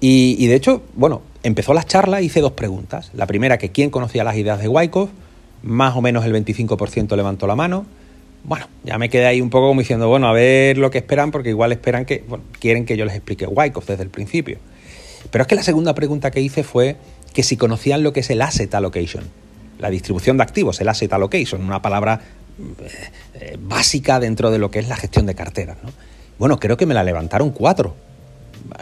Y, 0.00 0.46
de 0.46 0.54
hecho, 0.54 0.82
bueno, 0.94 1.22
empezó 1.42 1.72
la 1.72 1.82
charla 1.82 2.20
hice 2.20 2.40
dos 2.40 2.52
preguntas. 2.52 3.10
La 3.14 3.26
primera, 3.26 3.56
que 3.58 3.70
quién 3.70 3.90
conocía 3.90 4.24
las 4.24 4.36
ideas 4.36 4.60
de 4.60 4.68
Wyckoff, 4.68 5.10
más 5.62 5.96
o 5.96 6.02
menos 6.02 6.24
el 6.24 6.32
25% 6.34 7.16
levantó 7.16 7.46
la 7.46 7.56
mano. 7.56 7.86
Bueno, 8.46 8.68
ya 8.84 8.96
me 8.96 9.08
quedé 9.08 9.26
ahí 9.26 9.40
un 9.40 9.50
poco 9.50 9.68
como 9.68 9.80
diciendo, 9.80 10.08
bueno, 10.08 10.28
a 10.28 10.32
ver 10.32 10.78
lo 10.78 10.90
que 10.90 10.98
esperan, 10.98 11.30
porque 11.30 11.50
igual 11.50 11.72
esperan 11.72 12.04
que, 12.04 12.24
bueno, 12.28 12.44
quieren 12.60 12.86
que 12.86 12.96
yo 12.96 13.04
les 13.04 13.14
explique 13.14 13.46
Wyckoff 13.46 13.86
desde 13.86 14.04
el 14.04 14.10
principio. 14.10 14.58
Pero 15.30 15.42
es 15.42 15.48
que 15.48 15.56
la 15.56 15.62
segunda 15.62 15.94
pregunta 15.94 16.30
que 16.30 16.40
hice 16.40 16.62
fue 16.62 16.96
que 17.34 17.42
si 17.42 17.56
conocían 17.56 18.02
lo 18.02 18.12
que 18.12 18.20
es 18.20 18.30
el 18.30 18.40
asset 18.40 18.72
allocation 18.74 19.24
la 19.78 19.90
distribución 19.90 20.36
de 20.36 20.42
activos, 20.42 20.80
el 20.80 20.88
asset 20.88 21.12
allocation, 21.12 21.62
una 21.62 21.82
palabra 21.82 22.20
eh, 23.34 23.56
básica 23.60 24.20
dentro 24.20 24.50
de 24.50 24.58
lo 24.58 24.70
que 24.70 24.78
es 24.78 24.88
la 24.88 24.96
gestión 24.96 25.26
de 25.26 25.34
carteras. 25.34 25.76
¿no? 25.82 25.90
Bueno, 26.38 26.58
creo 26.58 26.76
que 26.76 26.86
me 26.86 26.94
la 26.94 27.04
levantaron 27.04 27.50
cuatro. 27.50 27.94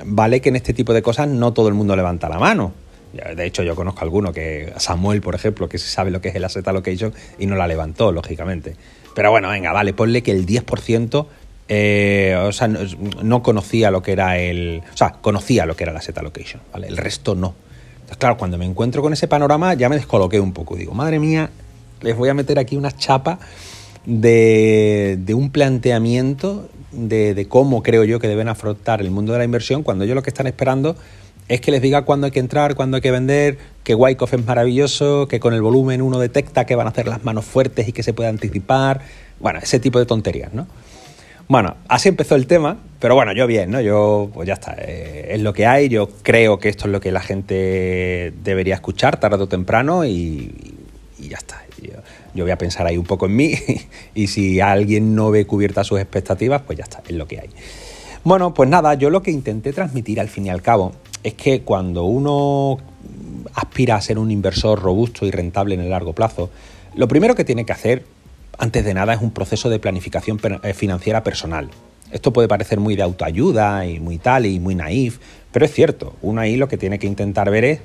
Vale 0.04 0.40
que 0.40 0.48
en 0.48 0.56
este 0.56 0.72
tipo 0.72 0.94
de 0.94 1.02
cosas 1.02 1.28
no 1.28 1.52
todo 1.52 1.68
el 1.68 1.74
mundo 1.74 1.96
levanta 1.96 2.28
la 2.28 2.38
mano. 2.38 2.72
De 3.12 3.46
hecho, 3.46 3.62
yo 3.62 3.76
conozco 3.76 4.00
a 4.00 4.02
alguno, 4.02 4.32
que 4.32 4.72
Samuel, 4.76 5.20
por 5.20 5.36
ejemplo, 5.36 5.68
que 5.68 5.78
sabe 5.78 6.10
lo 6.10 6.20
que 6.20 6.30
es 6.30 6.34
el 6.34 6.44
asset 6.44 6.66
allocation 6.66 7.12
y 7.38 7.46
no 7.46 7.54
la 7.54 7.68
levantó, 7.68 8.10
lógicamente. 8.10 8.74
Pero 9.14 9.30
bueno, 9.30 9.48
venga, 9.48 9.72
vale, 9.72 9.92
ponle 9.92 10.22
que 10.22 10.32
el 10.32 10.46
10% 10.46 11.26
eh, 11.68 12.36
o 12.46 12.52
sea, 12.52 12.68
no, 12.68 13.42
conocía 13.42 13.90
lo 13.90 14.02
que 14.02 14.12
era 14.12 14.38
el. 14.38 14.82
O 14.92 14.96
sea, 14.96 15.12
conocía 15.12 15.64
lo 15.64 15.76
que 15.76 15.84
era 15.84 15.92
la 15.92 16.00
asset 16.00 16.16
allocation, 16.18 16.60
¿vale? 16.72 16.88
El 16.88 16.96
resto 16.96 17.34
no. 17.34 17.54
Entonces, 17.94 18.18
claro, 18.18 18.36
cuando 18.36 18.58
me 18.58 18.66
encuentro 18.66 19.00
con 19.00 19.12
ese 19.12 19.28
panorama 19.28 19.72
ya 19.74 19.88
me 19.88 19.96
descoloqué 19.96 20.40
un 20.40 20.52
poco. 20.52 20.76
Digo, 20.76 20.92
madre 20.92 21.18
mía, 21.18 21.50
les 22.02 22.16
voy 22.16 22.28
a 22.28 22.34
meter 22.34 22.58
aquí 22.58 22.76
una 22.76 22.92
chapa 22.92 23.38
de, 24.04 25.16
de 25.18 25.32
un 25.32 25.50
planteamiento 25.50 26.68
de, 26.92 27.34
de, 27.34 27.48
cómo 27.48 27.82
creo 27.82 28.04
yo 28.04 28.20
que 28.20 28.28
deben 28.28 28.48
afrontar 28.48 29.00
el 29.00 29.10
mundo 29.10 29.32
de 29.32 29.38
la 29.38 29.44
inversión 29.44 29.82
cuando 29.82 30.04
ellos 30.04 30.14
lo 30.14 30.22
que 30.22 30.30
están 30.30 30.46
esperando 30.46 30.96
es 31.48 31.60
que 31.60 31.70
les 31.70 31.82
diga 31.82 32.02
cuándo 32.02 32.26
hay 32.26 32.30
que 32.30 32.40
entrar, 32.40 32.74
cuándo 32.74 32.96
hay 32.96 33.00
que 33.02 33.10
vender, 33.10 33.58
que 33.82 33.94
Wyckoff 33.94 34.32
es 34.34 34.44
maravilloso, 34.44 35.28
que 35.28 35.40
con 35.40 35.52
el 35.52 35.60
volumen 35.60 36.00
uno 36.00 36.18
detecta 36.18 36.64
que 36.64 36.74
van 36.74 36.86
a 36.86 36.90
hacer 36.90 37.06
las 37.06 37.24
manos 37.24 37.44
fuertes 37.44 37.86
y 37.88 37.92
que 37.92 38.02
se 38.02 38.14
puede 38.14 38.30
anticipar. 38.30 39.02
Bueno, 39.40 39.58
ese 39.62 39.78
tipo 39.78 39.98
de 39.98 40.06
tonterías, 40.06 40.54
¿no? 40.54 40.66
Bueno, 41.46 41.76
así 41.88 42.08
empezó 42.08 42.36
el 42.36 42.46
tema, 42.46 42.78
pero 43.00 43.14
bueno, 43.14 43.34
yo 43.34 43.46
bien, 43.46 43.70
¿no? 43.70 43.80
Yo, 43.82 44.30
pues 44.32 44.48
ya 44.48 44.54
está, 44.54 44.74
eh, 44.78 45.28
es 45.32 45.42
lo 45.42 45.52
que 45.52 45.66
hay, 45.66 45.90
yo 45.90 46.08
creo 46.22 46.58
que 46.58 46.70
esto 46.70 46.86
es 46.86 46.92
lo 46.92 47.00
que 47.00 47.12
la 47.12 47.20
gente 47.20 48.32
debería 48.42 48.76
escuchar 48.76 49.20
tarde 49.20 49.42
o 49.42 49.46
temprano 49.46 50.06
y, 50.06 50.74
ya 51.18 51.36
está. 51.36 51.62
Yo, 52.34 52.44
voy 52.44 52.50
a 52.50 52.58
pensar 52.58 52.86
ahí 52.86 52.96
un 52.96 53.04
poco 53.04 53.26
en 53.26 53.36
mí 53.36 53.54
y 54.14 54.28
si 54.28 54.60
alguien 54.60 55.14
no 55.14 55.30
ve 55.30 55.46
cubiertas 55.46 55.86
sus 55.86 56.00
expectativas, 56.00 56.62
pues 56.62 56.78
ya 56.78 56.84
está, 56.84 57.02
es 57.06 57.14
lo 57.14 57.28
que 57.28 57.40
hay. 57.40 57.50
Bueno, 58.24 58.54
pues 58.54 58.70
nada, 58.70 58.94
yo 58.94 59.10
lo 59.10 59.22
que 59.22 59.30
intenté 59.30 59.74
transmitir 59.74 60.20
al 60.20 60.28
fin 60.28 60.46
y 60.46 60.50
al 60.50 60.62
cabo 60.62 60.92
es 61.24 61.34
que 61.34 61.62
cuando 61.62 62.04
uno 62.04 62.78
aspira 63.54 63.96
a 63.96 64.00
ser 64.00 64.18
un 64.18 64.30
inversor 64.30 64.80
robusto 64.80 65.26
y 65.26 65.30
rentable 65.30 65.74
en 65.74 65.80
el 65.80 65.90
largo 65.90 66.12
plazo, 66.12 66.50
lo 66.94 67.08
primero 67.08 67.34
que 67.34 67.44
tiene 67.44 67.64
que 67.64 67.72
hacer 67.72 68.04
antes 68.58 68.84
de 68.84 68.94
nada 68.94 69.14
es 69.14 69.20
un 69.20 69.32
proceso 69.32 69.68
de 69.68 69.80
planificación 69.80 70.38
eh, 70.62 70.74
financiera 70.74 71.24
personal. 71.24 71.70
Esto 72.12 72.32
puede 72.32 72.46
parecer 72.46 72.78
muy 72.78 72.94
de 72.94 73.02
autoayuda 73.02 73.86
y 73.86 73.98
muy 73.98 74.18
tal 74.18 74.46
y 74.46 74.60
muy 74.60 74.74
naif, 74.74 75.18
pero 75.50 75.64
es 75.64 75.72
cierto, 75.72 76.14
uno 76.22 76.42
ahí 76.42 76.56
lo 76.56 76.68
que 76.68 76.76
tiene 76.76 76.98
que 76.98 77.06
intentar 77.06 77.50
ver 77.50 77.64
es 77.64 77.80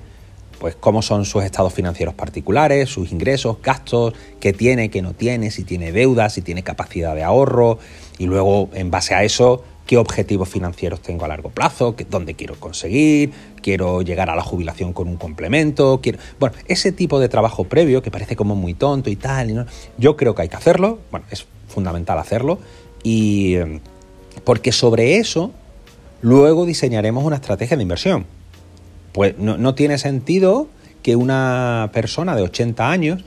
pues 0.59 0.75
cómo 0.75 1.01
son 1.01 1.23
sus 1.23 1.45
estados 1.45 1.73
financieros 1.73 2.13
particulares, 2.13 2.89
sus 2.89 3.13
ingresos, 3.13 3.61
gastos, 3.63 4.13
qué 4.41 4.51
tiene, 4.51 4.89
qué 4.89 5.01
no 5.01 5.13
tiene, 5.13 5.51
si 5.51 5.63
tiene 5.63 5.93
deudas, 5.93 6.33
si 6.33 6.41
tiene 6.41 6.63
capacidad 6.63 7.15
de 7.15 7.23
ahorro 7.23 7.79
y 8.17 8.25
luego 8.25 8.69
en 8.73 8.91
base 8.91 9.15
a 9.15 9.23
eso 9.23 9.63
qué 9.89 9.97
objetivos 9.97 10.47
financieros 10.47 11.01
tengo 11.01 11.25
a 11.25 11.27
largo 11.27 11.49
plazo, 11.49 11.95
dónde 12.11 12.35
quiero 12.35 12.53
conseguir, 12.59 13.31
quiero 13.59 14.03
llegar 14.03 14.29
a 14.29 14.35
la 14.35 14.43
jubilación 14.43 14.93
con 14.93 15.07
un 15.07 15.17
complemento, 15.17 15.99
quiero... 15.99 16.19
Bueno, 16.39 16.55
ese 16.67 16.91
tipo 16.91 17.19
de 17.19 17.27
trabajo 17.27 17.63
previo 17.63 18.03
que 18.03 18.11
parece 18.11 18.35
como 18.35 18.53
muy 18.53 18.75
tonto 18.75 19.09
y 19.09 19.15
tal, 19.15 19.65
yo 19.97 20.15
creo 20.15 20.35
que 20.35 20.43
hay 20.43 20.47
que 20.47 20.57
hacerlo, 20.57 20.99
bueno, 21.09 21.25
es 21.31 21.47
fundamental 21.67 22.19
hacerlo, 22.19 22.59
y 23.01 23.55
porque 24.43 24.71
sobre 24.71 25.17
eso 25.17 25.53
luego 26.21 26.67
diseñaremos 26.67 27.23
una 27.23 27.37
estrategia 27.37 27.75
de 27.75 27.81
inversión. 27.81 28.27
Pues 29.11 29.39
no, 29.39 29.73
tiene 29.73 29.97
sentido 29.97 30.67
que 31.01 31.15
una 31.15 31.89
persona 31.93 32.35
de 32.35 32.43
80 32.43 32.91
años 32.91 33.23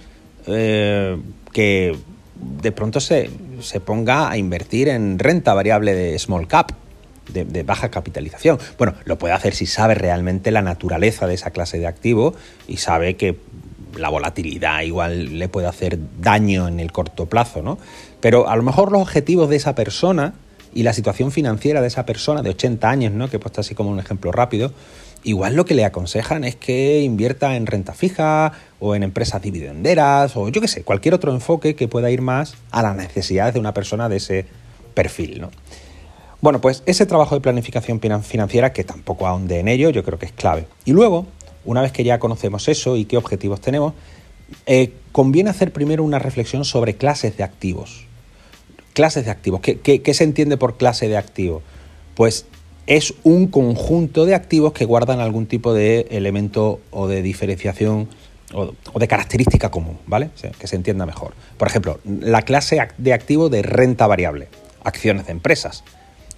eh, 0.46 1.20
que 1.52 1.96
de 2.42 2.72
pronto 2.72 3.00
se, 3.00 3.30
se 3.60 3.80
ponga 3.80 4.30
a 4.30 4.36
invertir 4.36 4.88
en 4.88 5.18
renta 5.18 5.54
variable 5.54 5.94
de 5.94 6.18
small 6.18 6.46
cap, 6.48 6.72
de, 7.32 7.62
baja 7.62 7.90
capitalización. 7.90 8.58
Bueno, 8.78 8.94
lo 9.04 9.18
puede 9.18 9.34
hacer 9.34 9.54
si 9.54 9.66
sabe 9.66 9.94
realmente 9.94 10.50
la 10.50 10.62
naturaleza 10.62 11.26
de 11.26 11.34
esa 11.34 11.50
clase 11.50 11.78
de 11.78 11.86
activo 11.86 12.34
y 12.68 12.78
sabe 12.78 13.16
que 13.16 13.38
la 13.96 14.08
volatilidad 14.08 14.82
igual 14.82 15.38
le 15.38 15.48
puede 15.48 15.66
hacer 15.66 15.98
daño 16.20 16.68
en 16.68 16.80
el 16.80 16.92
corto 16.92 17.26
plazo, 17.26 17.62
¿no? 17.62 17.78
Pero 18.20 18.48
a 18.48 18.56
lo 18.56 18.62
mejor 18.62 18.90
los 18.90 19.02
objetivos 19.02 19.48
de 19.48 19.56
esa 19.56 19.74
persona 19.74 20.34
y 20.74 20.82
la 20.82 20.92
situación 20.92 21.30
financiera 21.30 21.80
de 21.80 21.88
esa 21.88 22.06
persona 22.06 22.42
de 22.42 22.50
80 22.50 22.88
años, 22.88 23.12
¿no? 23.12 23.28
Que 23.28 23.36
he 23.36 23.40
puesto 23.40 23.60
así 23.60 23.74
como 23.74 23.90
un 23.90 23.98
ejemplo 23.98 24.32
rápido, 24.32 24.72
igual 25.24 25.54
lo 25.54 25.64
que 25.64 25.74
le 25.74 25.84
aconsejan 25.84 26.44
es 26.44 26.56
que 26.56 27.00
invierta 27.00 27.56
en 27.56 27.66
renta 27.66 27.94
fija 27.94 28.52
o 28.80 28.94
en 28.94 29.02
empresas 29.02 29.42
dividenderas 29.42 30.36
o 30.36 30.48
yo 30.48 30.60
qué 30.60 30.68
sé, 30.68 30.82
cualquier 30.82 31.14
otro 31.14 31.32
enfoque 31.32 31.74
que 31.74 31.88
pueda 31.88 32.10
ir 32.10 32.20
más 32.20 32.54
a 32.70 32.82
las 32.82 32.96
necesidades 32.96 33.54
de 33.54 33.60
una 33.60 33.74
persona 33.74 34.08
de 34.08 34.16
ese 34.16 34.46
perfil. 34.94 35.40
¿no? 35.40 35.50
Bueno, 36.40 36.60
pues 36.60 36.82
ese 36.86 37.06
trabajo 37.06 37.36
de 37.36 37.40
planificación 37.40 38.00
financiera, 38.00 38.72
que 38.72 38.84
tampoco 38.84 39.26
ahonde 39.26 39.60
en 39.60 39.68
ello, 39.68 39.90
yo 39.90 40.02
creo 40.02 40.18
que 40.18 40.26
es 40.26 40.32
clave. 40.32 40.66
Y 40.84 40.92
luego, 40.92 41.26
una 41.64 41.82
vez 41.82 41.92
que 41.92 42.02
ya 42.02 42.18
conocemos 42.18 42.68
eso 42.68 42.96
y 42.96 43.04
qué 43.04 43.16
objetivos 43.16 43.60
tenemos, 43.60 43.94
eh, 44.66 44.92
conviene 45.12 45.50
hacer 45.50 45.72
primero 45.72 46.02
una 46.02 46.18
reflexión 46.18 46.64
sobre 46.64 46.96
clases 46.96 47.36
de 47.36 47.44
activos. 47.44 48.06
Clases 48.92 49.24
de 49.24 49.30
activos. 49.30 49.60
¿Qué, 49.60 49.78
qué 49.78 50.14
se 50.14 50.24
entiende 50.24 50.56
por 50.56 50.76
clase 50.76 51.08
de 51.08 51.16
activo? 51.16 51.62
Pues 52.16 52.44
es 52.86 53.14
un 53.22 53.46
conjunto 53.46 54.26
de 54.26 54.34
activos 54.34 54.72
que 54.72 54.84
guardan 54.84 55.20
algún 55.20 55.46
tipo 55.46 55.72
de 55.72 56.06
elemento 56.10 56.80
o 56.90 57.06
de 57.06 57.22
diferenciación 57.22 58.08
o, 58.52 58.98
de 58.98 59.08
característica 59.08 59.70
común, 59.70 59.98
¿vale? 60.06 60.30
que 60.58 60.66
se 60.66 60.76
entienda 60.76 61.06
mejor. 61.06 61.32
Por 61.56 61.68
ejemplo, 61.68 62.00
la 62.04 62.42
clase 62.42 62.78
de 62.98 63.12
activo 63.12 63.48
de 63.48 63.62
renta 63.62 64.06
variable, 64.06 64.48
acciones 64.84 65.26
de 65.26 65.32
empresas. 65.32 65.84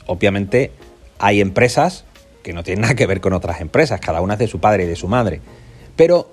Obviamente 0.06 0.70
hay 1.18 1.40
empresas 1.40 2.04
que 2.42 2.52
no 2.52 2.62
tienen 2.62 2.82
nada 2.82 2.94
que 2.94 3.06
ver 3.06 3.20
con 3.20 3.32
otras 3.32 3.60
empresas, 3.60 4.00
cada 4.00 4.20
una 4.20 4.34
es 4.34 4.38
de 4.38 4.48
su 4.48 4.60
padre 4.60 4.84
y 4.84 4.86
de 4.86 4.96
su 4.96 5.08
madre. 5.08 5.40
Pero 5.96 6.30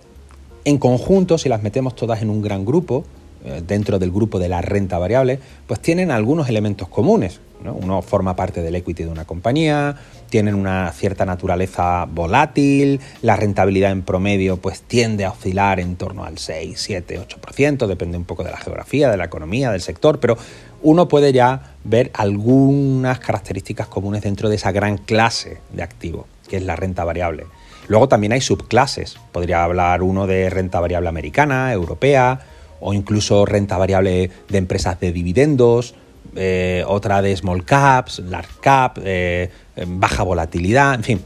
en 0.65 0.77
conjunto, 0.77 1.37
si 1.37 1.49
las 1.49 1.63
metemos 1.63 1.95
todas 1.95 2.21
en 2.21 2.29
un 2.29 2.41
gran 2.41 2.65
grupo, 2.65 3.05
eh, 3.43 3.63
dentro 3.65 3.97
del 3.97 4.11
grupo 4.11 4.37
de 4.37 4.49
la 4.49 4.61
renta 4.61 4.99
variable, 4.99 5.39
pues 5.65 5.79
tienen 5.79 6.11
algunos 6.11 6.49
elementos 6.49 6.87
comunes. 6.89 7.39
Uno 7.69 8.01
forma 8.01 8.35
parte 8.35 8.61
del 8.61 8.75
equity 8.75 9.03
de 9.03 9.09
una 9.09 9.25
compañía, 9.25 9.95
tienen 10.29 10.55
una 10.55 10.91
cierta 10.93 11.25
naturaleza 11.25 12.05
volátil, 12.05 12.99
la 13.21 13.35
rentabilidad 13.35 13.91
en 13.91 14.01
promedio 14.01 14.57
pues 14.57 14.81
tiende 14.81 15.25
a 15.25 15.31
oscilar 15.31 15.79
en 15.79 15.95
torno 15.95 16.23
al 16.23 16.37
6, 16.37 16.79
7, 16.79 17.19
8%, 17.19 17.85
depende 17.85 18.17
un 18.17 18.25
poco 18.25 18.43
de 18.43 18.51
la 18.51 18.57
geografía, 18.57 19.11
de 19.11 19.17
la 19.17 19.25
economía, 19.25 19.71
del 19.71 19.81
sector, 19.81 20.19
pero 20.19 20.37
uno 20.81 21.07
puede 21.07 21.33
ya 21.33 21.75
ver 21.83 22.09
algunas 22.13 23.19
características 23.19 23.87
comunes 23.87 24.23
dentro 24.23 24.49
de 24.49 24.55
esa 24.55 24.71
gran 24.71 24.97
clase 24.97 25.59
de 25.71 25.83
activo, 25.83 26.27
que 26.49 26.57
es 26.57 26.63
la 26.63 26.75
renta 26.75 27.03
variable. 27.03 27.45
Luego 27.87 28.07
también 28.07 28.33
hay 28.33 28.41
subclases, 28.41 29.17
podría 29.31 29.63
hablar 29.63 30.01
uno 30.01 30.25
de 30.25 30.49
renta 30.49 30.79
variable 30.79 31.09
americana, 31.09 31.73
europea, 31.73 32.39
o 32.79 32.93
incluso 32.93 33.45
renta 33.45 33.77
variable 33.77 34.31
de 34.49 34.57
empresas 34.57 34.99
de 34.99 35.11
dividendos, 35.11 35.93
eh, 36.35 36.83
otra 36.87 37.21
de 37.21 37.35
small 37.35 37.65
caps, 37.65 38.19
large 38.19 38.53
cap, 38.61 38.97
eh, 39.03 39.49
baja 39.87 40.23
volatilidad, 40.23 40.95
en 40.95 41.03
fin. 41.03 41.21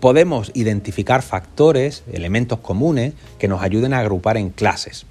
Podemos 0.00 0.50
identificar 0.54 1.22
factores, 1.22 2.02
elementos 2.12 2.58
comunes 2.58 3.14
que 3.38 3.46
nos 3.46 3.62
ayuden 3.62 3.94
a 3.94 4.00
agrupar 4.00 4.36
en 4.36 4.50
clases. 4.50 5.06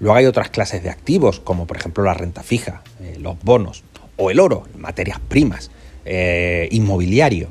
Luego 0.00 0.16
hay 0.16 0.26
otras 0.26 0.50
clases 0.50 0.82
de 0.82 0.90
activos, 0.90 1.40
como 1.40 1.66
por 1.66 1.78
ejemplo 1.78 2.04
la 2.04 2.14
renta 2.14 2.42
fija, 2.42 2.82
eh, 3.00 3.16
los 3.18 3.42
bonos 3.42 3.84
o 4.16 4.30
el 4.30 4.40
oro, 4.40 4.64
materias 4.76 5.20
primas, 5.28 5.70
inmobiliario. 6.70 7.48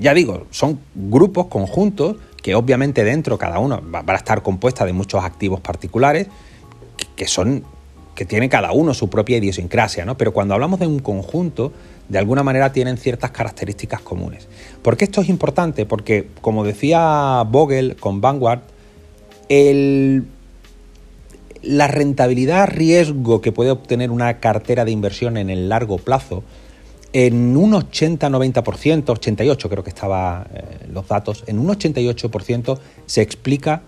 Ya 0.00 0.14
digo, 0.14 0.46
son 0.50 0.80
grupos 0.94 1.46
conjuntos 1.46 2.16
que 2.42 2.54
obviamente 2.54 3.04
dentro 3.04 3.38
cada 3.38 3.58
uno 3.58 3.82
va, 3.92 4.02
a 4.06 4.16
estar 4.16 4.42
compuesta 4.42 4.84
de 4.84 4.92
muchos 4.92 5.22
activos 5.22 5.60
particulares 5.60 6.28
que 7.16 7.26
son 7.26 7.64
que 8.14 8.24
tiene 8.24 8.48
cada 8.48 8.72
uno 8.72 8.94
su 8.94 9.08
propia 9.08 9.38
idiosincrasia, 9.38 10.04
¿no? 10.04 10.16
Pero 10.16 10.32
cuando 10.32 10.54
hablamos 10.54 10.80
de 10.80 10.86
un 10.86 10.98
conjunto, 10.98 11.72
de 12.08 12.18
alguna 12.18 12.42
manera 12.42 12.72
tienen 12.72 12.96
ciertas 12.96 13.30
características 13.30 14.00
comunes. 14.00 14.48
¿Por 14.82 14.96
qué 14.96 15.04
esto 15.04 15.20
es 15.20 15.28
importante? 15.28 15.86
Porque, 15.86 16.28
como 16.40 16.64
decía 16.64 17.44
Vogel 17.48 17.96
con 17.96 18.20
Vanguard, 18.20 18.60
la 21.62 21.88
rentabilidad 21.88 22.68
riesgo 22.68 23.40
que 23.40 23.52
puede 23.52 23.70
obtener 23.70 24.10
una 24.10 24.38
cartera 24.40 24.84
de 24.84 24.90
inversión 24.90 25.36
en 25.36 25.50
el 25.50 25.68
largo 25.68 25.98
plazo, 25.98 26.42
en 27.12 27.56
un 27.56 27.72
80-90%, 27.72 29.08
88 29.08 29.68
creo 29.68 29.82
que 29.82 29.90
estaban 29.90 30.46
eh, 30.54 30.86
los 30.92 31.08
datos, 31.08 31.44
en 31.46 31.58
un 31.58 31.68
88% 31.68 32.78
se 33.06 33.22
explica 33.22 33.82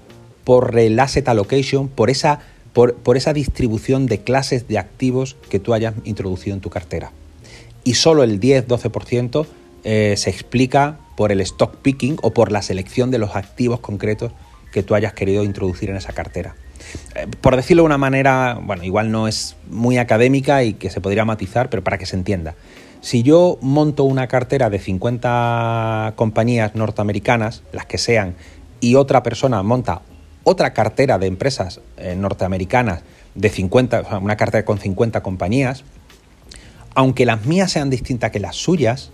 por 0.45 0.77
el 0.79 0.99
asset 0.99 1.29
allocation, 1.29 1.89
por 1.89 2.11
esa 2.11 2.41
por, 2.73 3.17
esa 3.17 3.33
distribución 3.33 4.07
de 4.07 4.21
clases 4.21 4.69
de 4.69 4.79
activos 4.79 5.37
que 5.51 5.59
tú 5.59 5.75
hayas 5.75 5.95
introducido 6.05 6.55
en 6.55 6.61
tu 6.61 6.71
cartera. 6.71 7.13
Y 7.85 7.95
solo 7.95 8.23
el 8.23 8.41
10-12% 8.41 9.47
eh, 9.85 10.15
se 10.17 10.31
explica 10.31 10.99
por 11.17 11.33
el 11.33 11.41
stock 11.41 11.77
picking 11.77 12.17
o 12.23 12.31
por 12.31 12.53
la 12.53 12.63
selección 12.63 13.11
de 13.11 13.19
los 13.19 13.37
activos 13.37 13.81
concretos 13.81 14.33
que 14.73 14.83
tú 14.83 14.95
hayas 14.95 15.13
querido 15.13 15.45
introducir 15.45 15.91
en 15.91 15.97
esa 15.97 16.13
cartera. 16.13 16.55
eh, 17.15 17.27
por 17.41 17.57
decirlo 17.57 17.83
de 17.83 17.87
una 17.87 17.99
manera, 17.99 18.59
bueno, 18.63 18.85
igual 18.85 19.11
no 19.11 19.29
es 19.29 19.57
muy 19.71 19.99
académica 19.99 20.65
y 20.65 20.75
que 20.75 20.91
se 20.91 21.01
podría 21.01 21.25
matizar, 21.25 21.69
pero 21.69 21.85
para 21.85 21.99
que 21.99 22.07
se 22.07 22.17
entienda. 22.17 22.55
Si 23.03 23.23
yo 23.23 23.59
monto 23.61 24.05
una 24.05 24.29
cartera 24.29 24.71
de 24.71 24.79
50 24.79 26.15
compañías 26.17 26.75
norteamericanas, 26.75 27.63
las 27.73 27.85
que 27.85 27.99
sean, 27.99 28.37
y 28.81 28.95
otra 28.95 29.23
persona 29.23 29.63
monta 29.63 30.03
otra 30.45 30.73
cartera 30.73 31.19
de 31.19 31.27
empresas 31.27 31.81
eh, 31.97 32.15
norteamericanas 32.17 33.03
de 33.35 33.49
50, 33.49 34.19
una 34.21 34.37
cartera 34.37 34.65
con 34.65 34.79
50 34.79 35.23
compañías, 35.23 35.85
aunque 36.95 37.25
las 37.25 37.47
mías 37.47 37.73
sean 37.73 37.91
distintas 37.91 38.31
que 38.31 38.41
las 38.41 38.57
suyas, 38.57 39.11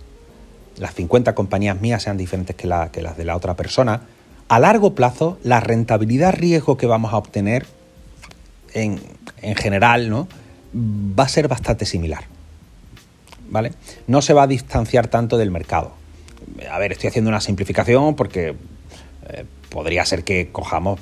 las 0.77 0.93
50 0.95 1.35
compañías 1.35 1.79
mías 1.79 2.03
sean 2.03 2.17
diferentes 2.17 2.55
que, 2.55 2.67
las 2.67 2.91
de 2.91 3.25
la 3.25 3.35
otra 3.35 3.55
persona, 3.55 4.01
a 4.47 4.59
largo 4.59 4.95
plazo 4.95 5.37
la 5.43 5.59
rentabilidad 5.59 6.33
riesgo 6.33 6.77
que 6.77 6.87
vamos 6.87 7.13
a 7.13 7.17
obtener 7.17 7.65
en, 8.73 8.99
en 9.41 9.55
general 9.55 10.09
¿no? 10.09 10.27
va 10.73 11.25
a 11.25 11.29
ser 11.29 11.47
bastante 11.47 11.85
similar. 11.85 12.23
¿Vale? 13.49 13.71
No 14.07 14.21
se 14.21 14.33
va 14.33 14.43
a 14.43 14.47
distanciar 14.47 15.07
tanto 15.07 15.37
del 15.37 15.49
mercado. 15.49 15.93
A 16.71 16.77
ver, 16.77 16.91
estoy 16.91 17.09
haciendo 17.09 17.29
una 17.29 17.41
simplificación 17.41 18.15
porque 18.15 18.55
eh, 19.29 19.45
podría 19.69 20.05
ser 20.05 20.23
que 20.23 20.49
cojamos 20.51 20.99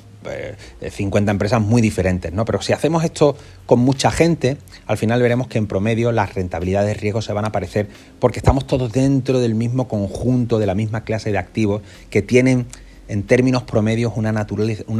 50 0.81 1.31
eh, 1.31 1.33
empresas 1.33 1.61
muy 1.61 1.81
diferentes, 1.81 2.33
¿no? 2.33 2.45
Pero 2.45 2.61
si 2.61 2.73
hacemos 2.73 3.03
esto 3.03 3.35
con 3.65 3.79
mucha 3.79 4.11
gente, 4.11 4.57
al 4.85 4.97
final 4.97 5.21
veremos 5.21 5.47
que 5.47 5.57
en 5.57 5.67
promedio 5.67 6.11
las 6.11 6.33
rentabilidades 6.33 6.89
de 6.89 6.93
riesgo 6.95 7.21
se 7.21 7.33
van 7.33 7.45
a 7.45 7.49
aparecer 7.49 7.87
porque 8.19 8.39
estamos 8.39 8.67
todos 8.67 8.91
dentro 8.91 9.39
del 9.39 9.55
mismo 9.55 9.87
conjunto, 9.87 10.59
de 10.59 10.65
la 10.65 10.75
misma 10.75 11.03
clase 11.03 11.31
de 11.31 11.37
activos 11.37 11.81
que 12.09 12.21
tienen 12.21 12.67
en 13.07 13.23
términos 13.23 13.63
promedios 13.63 14.13
una 14.17 14.31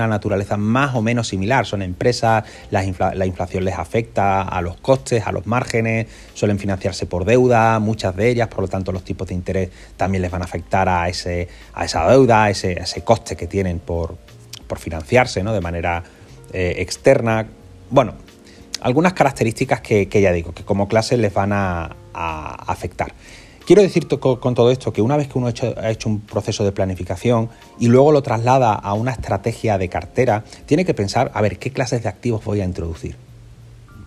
naturaleza, 0.08 0.58
más 0.58 0.96
o 0.96 1.02
menos 1.02 1.28
similar. 1.28 1.66
Son 1.66 1.82
empresas, 1.82 2.44
la, 2.72 2.86
inflación 2.86 3.66
les 3.66 3.78
afecta 3.78 4.42
a 4.42 4.62
los 4.62 4.78
costes, 4.78 5.26
a 5.26 5.32
los 5.32 5.46
márgenes, 5.46 6.08
suelen 6.34 6.60
financiarse 6.60 7.06
por 7.06 7.26
deuda, 7.26 7.80
muchas 7.80 8.16
de 8.16 8.30
ellas, 8.30 8.48
por 8.48 8.62
lo 8.62 8.68
tanto 8.68 8.92
los 8.92 9.04
tipos 9.04 9.28
de 9.28 9.34
interés 9.34 9.70
también 9.98 10.22
les 10.22 10.32
van 10.32 10.42
a 10.42 10.46
afectar 10.46 10.88
a, 10.88 11.10
ese, 11.10 11.48
a 11.74 11.86
esa 11.86 12.10
deuda, 12.10 12.46
a 12.46 12.50
ese 12.50 13.02
coste 13.04 13.36
que 13.36 13.48
tienen 13.48 13.80
por, 13.80 14.16
por 14.68 14.80
financiarse 14.80 15.44
¿no? 15.44 15.54
de 15.54 15.62
manera 15.62 16.04
eh, 16.54 16.76
externa. 16.78 17.48
Bueno, 17.90 18.14
algunas 18.82 19.14
características 19.14 19.82
que, 19.82 20.08
ya 20.08 20.32
digo, 20.32 20.54
que 20.54 20.64
como 20.64 20.88
clase 20.88 21.18
les 21.18 21.34
van 21.34 21.52
a, 21.54 21.96
afectar. 22.14 23.14
Quiero 23.66 23.84
decir 23.84 24.08
con, 24.08 24.56
todo 24.56 24.72
esto 24.72 24.92
que 24.92 25.04
una 25.04 25.18
vez 25.18 25.28
que 25.28 25.38
uno 25.38 25.48
ha 25.48 25.90
hecho, 25.92 26.10
un 26.10 26.22
proceso 26.22 26.64
de 26.64 26.72
planificación 26.72 27.50
y 27.80 27.90
luego 27.90 28.12
lo 28.12 28.24
traslada 28.24 28.74
a 28.74 28.94
una 28.94 29.12
estrategia 29.12 29.78
de 29.78 29.88
cartera, 29.88 30.44
tiene 30.66 30.84
que 30.84 30.96
pensar, 30.96 31.30
a 31.36 31.42
ver, 31.42 31.60
¿qué 31.60 31.70
clases 31.70 32.02
de 32.02 32.10
activos 32.10 32.44
voy 32.44 32.62
a 32.62 32.66
introducir? 32.66 33.18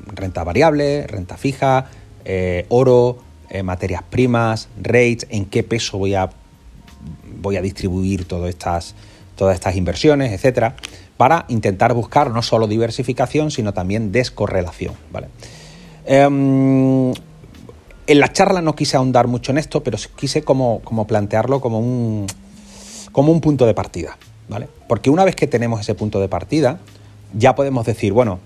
Renta 0.07 0.43
variable, 0.43 1.07
renta 1.07 1.37
fija, 1.37 1.87
eh, 2.25 2.67
oro, 2.69 3.19
eh, 3.51 3.63
materias 3.63 4.03
primas, 4.03 4.69
rates, 4.81 5.27
en 5.31 5.45
qué 5.45 5.63
peso 5.63 5.99
voy 5.99 6.15
a, 6.15 6.31
voy 7.41 7.57
a 7.57 7.63
distribuir 7.63 8.25
todas 8.25 8.49
estas, 8.49 8.95
todas 9.41 9.55
estas 9.55 9.75
inversiones, 9.75 10.33
etcétera, 10.33 10.77
para 11.17 11.47
intentar 11.49 11.95
buscar 11.95 12.31
no 12.31 12.43
solo 12.43 12.67
diversificación, 12.67 13.51
sino 13.51 13.73
también 13.73 14.13
descorrelación. 14.13 14.93
¿vale? 15.11 15.29
Em, 16.05 17.11
en 18.07 18.21
la 18.21 18.31
charla 18.35 18.61
no 18.61 18.75
quise 18.75 18.99
ahondar 18.99 19.29
mucho 19.29 19.51
en 19.51 19.57
esto, 19.57 19.83
pero 19.83 19.97
quise 20.15 20.43
como, 20.43 20.81
como 20.85 21.07
plantearlo 21.07 21.63
como 21.63 21.81
un, 21.81 22.27
como 23.13 23.33
un 23.33 23.41
punto 23.41 23.65
de 23.65 23.73
partida. 23.73 24.19
¿vale? 24.47 24.69
Porque 24.87 25.09
una 25.09 25.25
vez 25.25 25.37
que 25.37 25.47
tenemos 25.47 25.81
ese 25.81 25.95
punto 25.95 26.21
de 26.21 26.29
partida, 26.29 26.79
ya 27.33 27.55
podemos 27.55 27.87
decir, 27.87 28.13
bueno, 28.13 28.41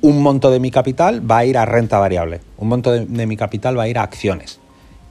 un 0.00 0.20
monto 0.20 0.50
de 0.50 0.58
mi 0.58 0.72
capital 0.72 1.30
va 1.30 1.38
a 1.38 1.44
ir 1.44 1.56
a 1.56 1.64
renta 1.64 2.00
variable, 2.00 2.40
un 2.58 2.66
monto 2.66 2.90
de, 2.90 3.06
mi 3.06 3.36
capital 3.36 3.78
va 3.78 3.84
a 3.84 3.88
ir 3.88 3.98
a 3.98 4.02
acciones. 4.02 4.58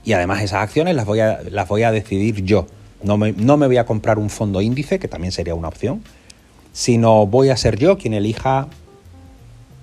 Y 0.04 0.12
además 0.12 0.42
esas 0.42 0.60
acciones 0.60 0.94
las 0.94 1.06
voy 1.06 1.20
a, 1.20 1.40
las 1.50 1.66
voy 1.66 1.82
a 1.82 1.92
decidir 1.92 2.44
yo. 2.44 2.66
No 3.04 3.16
me, 3.18 3.66
voy 3.66 3.76
a 3.76 3.86
comprar 3.86 4.18
un 4.18 4.30
fondo 4.30 4.60
índice, 4.60 4.98
que 4.98 5.08
también 5.08 5.32
sería 5.32 5.54
una 5.54 5.68
opción, 5.68 6.02
sino 6.72 7.26
voy 7.26 7.50
a 7.50 7.56
ser 7.56 7.78
yo 7.78 7.98
quien 7.98 8.14
elija 8.14 8.66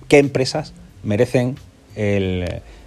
qué 0.08 0.18
empresas 0.18 0.74
merecen, 1.02 1.56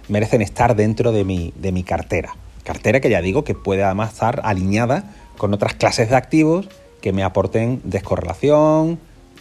merecen 0.08 0.42
estar 0.42 0.76
dentro 0.76 1.12
de 1.12 1.24
mi, 1.24 1.52
de 1.56 1.72
mi 1.72 1.82
cartera. 1.82 2.36
Cartera 2.64 3.00
que 3.00 3.10
ya 3.10 3.22
digo 3.22 3.44
que 3.44 3.54
puede 3.54 3.82
además 3.82 4.12
estar 4.12 4.40
alineada 4.44 5.04
con 5.36 5.54
otras 5.54 5.74
clases 5.74 6.10
de 6.10 6.16
activos 6.16 6.68
que 7.00 7.12
me 7.12 7.22
aporten 7.22 7.80
descorrelación 7.84 8.98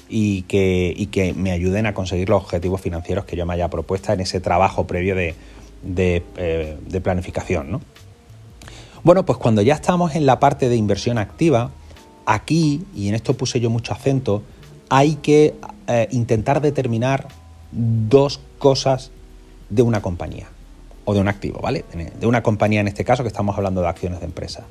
y 0.07 0.43
que, 0.43 0.93
y 0.95 1.07
que 1.07 1.33
me 1.33 1.51
ayuden 1.51 1.87
a 1.87 1.93
conseguir 1.93 2.29
los 2.29 2.43
objetivos 2.43 2.81
financieros 2.81 3.25
que 3.25 3.35
yo 3.35 3.45
me 3.45 3.53
haya 3.53 3.69
propuesto 3.69 4.13
en 4.13 4.21
ese 4.21 4.39
trabajo 4.39 4.85
previo 4.85 5.15
de, 5.15 5.35
de, 5.81 6.23
eh, 6.37 7.01
planificación. 7.01 7.71
¿no? 7.71 7.81
Bueno, 9.05 9.23
pues 9.23 9.37
cuando 9.37 9.61
ya 9.61 9.75
estamos 9.75 10.15
en 10.15 10.25
la 10.25 10.39
parte 10.39 10.67
de 10.67 10.75
inversión 10.77 11.19
activa, 11.19 11.69
aquí, 12.25 12.83
y 12.95 13.07
en 13.07 13.13
esto 13.13 13.35
puse 13.35 13.59
yo 13.59 13.69
mucho 13.69 13.93
acento, 13.93 14.41
hay 14.89 15.17
que 15.17 15.53
eh, 15.85 16.07
intentar 16.09 16.59
determinar 16.59 17.27
dos 17.71 18.39
cosas 18.57 19.11
de 19.69 19.83
una 19.83 20.01
compañía 20.01 20.47
o 21.05 21.13
de 21.13 21.19
un 21.19 21.27
activo, 21.27 21.59
¿vale? 21.61 21.85
De 22.19 22.25
una 22.25 22.41
compañía 22.41 22.81
en 22.81 22.87
este 22.87 23.05
caso 23.05 23.21
que 23.21 23.27
estamos 23.27 23.55
hablando 23.55 23.81
de 23.81 23.89
acciones 23.89 24.21
de 24.21 24.25
empresa. 24.25 24.63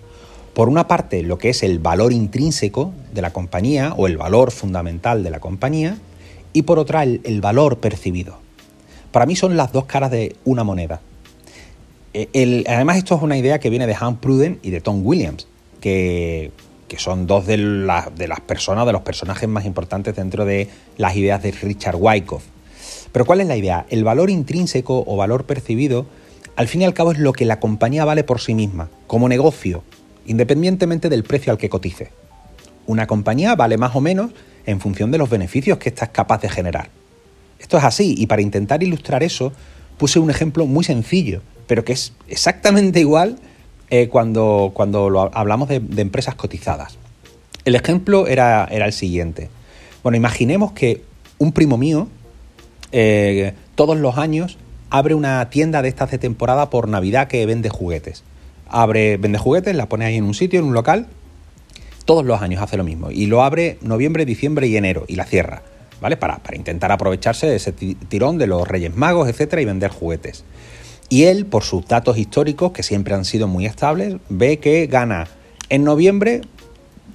Por 0.52 0.68
una 0.68 0.88
parte, 0.88 1.22
lo 1.22 1.38
que 1.38 1.50
es 1.50 1.62
el 1.62 1.78
valor 1.78 2.12
intrínseco 2.12 2.92
de 3.12 3.22
la 3.22 3.32
compañía 3.32 3.94
o 3.96 4.08
el 4.08 4.16
valor 4.16 4.50
fundamental 4.50 5.22
de 5.22 5.30
la 5.30 5.38
compañía 5.38 5.96
y 6.52 6.62
por 6.62 6.80
otra 6.80 7.04
el, 7.04 7.20
el 7.22 7.40
valor 7.40 7.78
percibido. 7.78 8.38
Para 9.12 9.26
mí 9.26 9.36
son 9.36 9.56
las 9.56 9.70
dos 9.70 9.84
caras 9.84 10.10
de 10.10 10.34
una 10.44 10.64
moneda. 10.64 11.00
Eh, 12.16 12.64
además, 12.68 12.96
esto 12.96 13.16
es 13.16 13.22
una 13.22 13.36
idea 13.36 13.58
que 13.58 13.70
viene 13.70 13.88
de 13.88 13.96
Hans 13.98 14.18
Pruden 14.18 14.60
y 14.62 14.70
de 14.70 14.80
Tom 14.80 15.04
Williams, 15.04 15.48
que, 15.80 16.52
son 16.96 17.26
dos 17.26 17.44
de, 17.44 17.56
las 17.58 18.40
personas, 18.46 18.86
de 18.86 18.92
los 18.92 19.02
personajes 19.02 19.48
más 19.48 19.64
importantes 19.64 20.14
dentro 20.14 20.44
de 20.44 20.68
las 20.96 21.16
ideas 21.16 21.42
de 21.42 21.50
Richard 21.50 21.96
Wyckoff. 21.96 22.44
Pero 23.10 23.24
¿cuál 23.24 23.40
es 23.40 23.48
la 23.48 23.56
idea? 23.56 23.84
El 23.90 24.04
valor 24.04 24.30
intrínseco 24.30 25.02
o 25.04 25.16
valor 25.16 25.44
percibido, 25.44 26.06
al 26.54 26.68
fin 26.68 26.82
y 26.82 26.84
al 26.84 26.94
cabo, 26.94 27.10
es 27.10 27.18
lo 27.18 27.32
que 27.32 27.44
la 27.44 27.58
compañía 27.58 28.04
vale 28.04 28.22
por 28.22 28.40
sí 28.40 28.54
misma, 28.54 28.90
como 29.08 29.28
negocio, 29.28 29.82
independientemente 30.24 31.08
del 31.08 31.24
precio 31.24 31.50
al 31.50 31.58
que 31.58 31.68
cotice. 31.68 32.12
Una 32.86 33.08
compañía 33.08 33.56
vale 33.56 33.76
más 33.76 33.96
o 33.96 34.00
menos 34.00 34.30
en 34.66 34.78
función 34.78 35.10
de 35.10 35.18
los 35.18 35.30
beneficios 35.30 35.78
que 35.78 35.88
está 35.88 36.06
capaz 36.06 36.42
de 36.42 36.48
generar. 36.48 36.90
Esto 37.58 37.76
es 37.76 37.82
así, 37.82 38.14
y 38.16 38.28
para 38.28 38.40
intentar 38.40 38.84
ilustrar 38.84 39.24
eso, 39.24 39.52
puse 39.98 40.20
un 40.20 40.30
ejemplo 40.30 40.66
muy 40.66 40.84
sencillo 40.84 41.42
pero 41.66 41.84
que 41.84 41.92
es 41.92 42.12
exactamente 42.28 43.00
igual 43.00 43.38
eh, 43.90 44.08
cuando, 44.08 44.72
cuando 44.74 45.30
hablamos 45.34 45.68
de, 45.68 45.76
empresas 45.96 46.34
cotizadas. 46.34 46.98
El 47.64 47.74
ejemplo 47.74 48.26
era, 48.26 48.66
era, 48.70 48.86
el 48.86 48.92
siguiente. 48.92 49.50
Bueno, 50.02 50.16
imaginemos 50.16 50.72
que 50.72 51.02
un 51.38 51.52
primo 51.52 51.76
mío 51.76 52.08
eh, 52.92 53.52
todos 53.74 53.96
los 53.96 54.18
años 54.18 54.58
abre 54.90 55.14
una 55.14 55.48
tienda 55.50 55.82
de 55.82 55.88
estas 55.88 56.10
de 56.10 56.18
temporada 56.18 56.70
por 56.70 56.88
Navidad 56.88 57.28
que 57.28 57.44
vende 57.46 57.68
juguetes. 57.68 58.22
Abre, 58.68 59.16
vende 59.16 59.38
juguetes, 59.38 59.74
la 59.74 59.88
pone 59.88 60.04
ahí 60.04 60.16
en 60.16 60.24
un 60.24 60.34
sitio, 60.34 60.60
en 60.60 60.66
un 60.66 60.74
local, 60.74 61.06
todos 62.04 62.24
los 62.24 62.40
años 62.42 62.62
hace 62.62 62.76
lo 62.76 62.84
mismo. 62.84 63.10
Y 63.10 63.26
lo 63.26 63.42
abre 63.42 63.78
noviembre, 63.82 64.24
diciembre 64.24 64.66
y 64.66 64.76
enero 64.76 65.04
y 65.08 65.16
la 65.16 65.24
cierra. 65.24 65.62
¿Vale? 66.00 66.16
Para, 66.16 66.38
para 66.38 66.56
intentar 66.56 66.92
aprovecharse 66.92 67.46
de 67.46 67.56
ese 67.56 67.72
tirón 67.72 68.36
de 68.36 68.46
los 68.46 68.66
Reyes 68.68 68.94
Magos, 68.94 69.28
etcétera, 69.28 69.62
y 69.62 69.64
vender 69.64 69.90
juguetes. 69.90 70.44
Y 71.08 71.24
él, 71.24 71.46
por 71.46 71.62
sus 71.62 71.86
datos 71.86 72.18
históricos, 72.18 72.72
que 72.72 72.82
siempre 72.82 73.14
han 73.14 73.24
sido 73.24 73.46
muy 73.46 73.66
estables, 73.66 74.16
ve 74.28 74.58
que 74.58 74.86
gana 74.86 75.28
en 75.68 75.84
noviembre, 75.84 76.42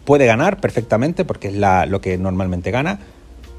puede 0.06 0.25
ganar 0.25 0.60
perfectamente, 0.62 1.25
porque 1.25 1.49
es 1.49 1.56
lo 1.56 2.02
que 2.02 2.17
normalmente 2.17 2.71
gana, 2.71 2.99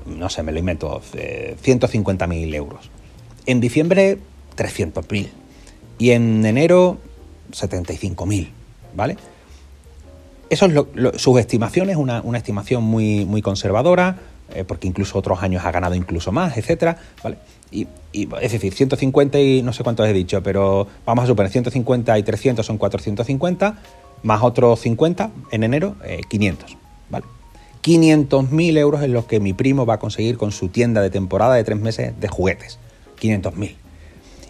no 0.07 0.29
sé, 0.29 0.43
me 0.43 0.53
lo 0.53 0.59
invento, 0.59 1.01
150.000 1.01 2.55
euros. 2.55 2.91
En 3.47 3.61
diciembre, 3.61 4.19
300.000. 4.57 5.29
Y 5.99 6.11
en 6.11 6.45
enero, 6.45 6.99
75.000, 7.53 8.49
¿vale? 8.95 9.17
Eso 10.49 10.67
es 10.67 10.73
lo, 10.73 10.89
sus 11.17 11.39
estimaciones, 11.39 11.97
una, 11.97 12.23
una 12.23 12.39
estimación 12.39 12.83
muy, 12.83 13.25
muy 13.25 13.43
conservadora, 13.43 14.19
eh, 14.53 14.65
porque 14.65 14.89
incluso 14.89 15.19
otros 15.19 15.43
años 15.43 15.65
ha 15.65 15.71
ganado 15.71 15.95
incluso 15.95 16.33
más, 16.33 16.57
etcétera, 16.57 16.97
¿vale? 17.23 17.39
Y, 17.73 17.87
es 18.13 18.53
decir, 18.53 18.75
150 18.75 19.39
y 19.39 19.63
no 19.63 19.73
sé 19.73 19.85
cuántos 19.85 20.09
he 20.09 20.13
dicho, 20.13 20.43
pero 20.43 20.89
vamos 21.07 21.25
a 21.25 21.27
suponer 21.29 21.53
150 21.53 22.19
y 22.19 22.23
300 22.23 22.67
son 22.67 22.79
450, 22.79 23.79
más 24.25 24.43
otros 24.43 24.81
50 24.81 25.31
en 25.53 25.63
enero, 25.63 25.95
500, 26.29 26.73
eh, 26.73 26.77
¿vale? 27.09 27.25
500.000 27.83 28.79
euros 28.79 29.03
es 29.03 29.09
lo 29.09 29.27
que 29.27 29.41
mi 29.41 29.53
primo 29.53 29.87
va 29.87 29.95
a 29.95 29.99
conseguir 29.99 30.37
con 30.37 30.53
su 30.53 30.69
tienda 30.69 31.01
de 31.01 31.11
temporada 31.11 31.55
de 31.55 31.65
tres 31.65 31.81
meses 31.81 32.19
de 32.19 32.29
juguetes. 32.29 32.79
500.000. 33.21 33.77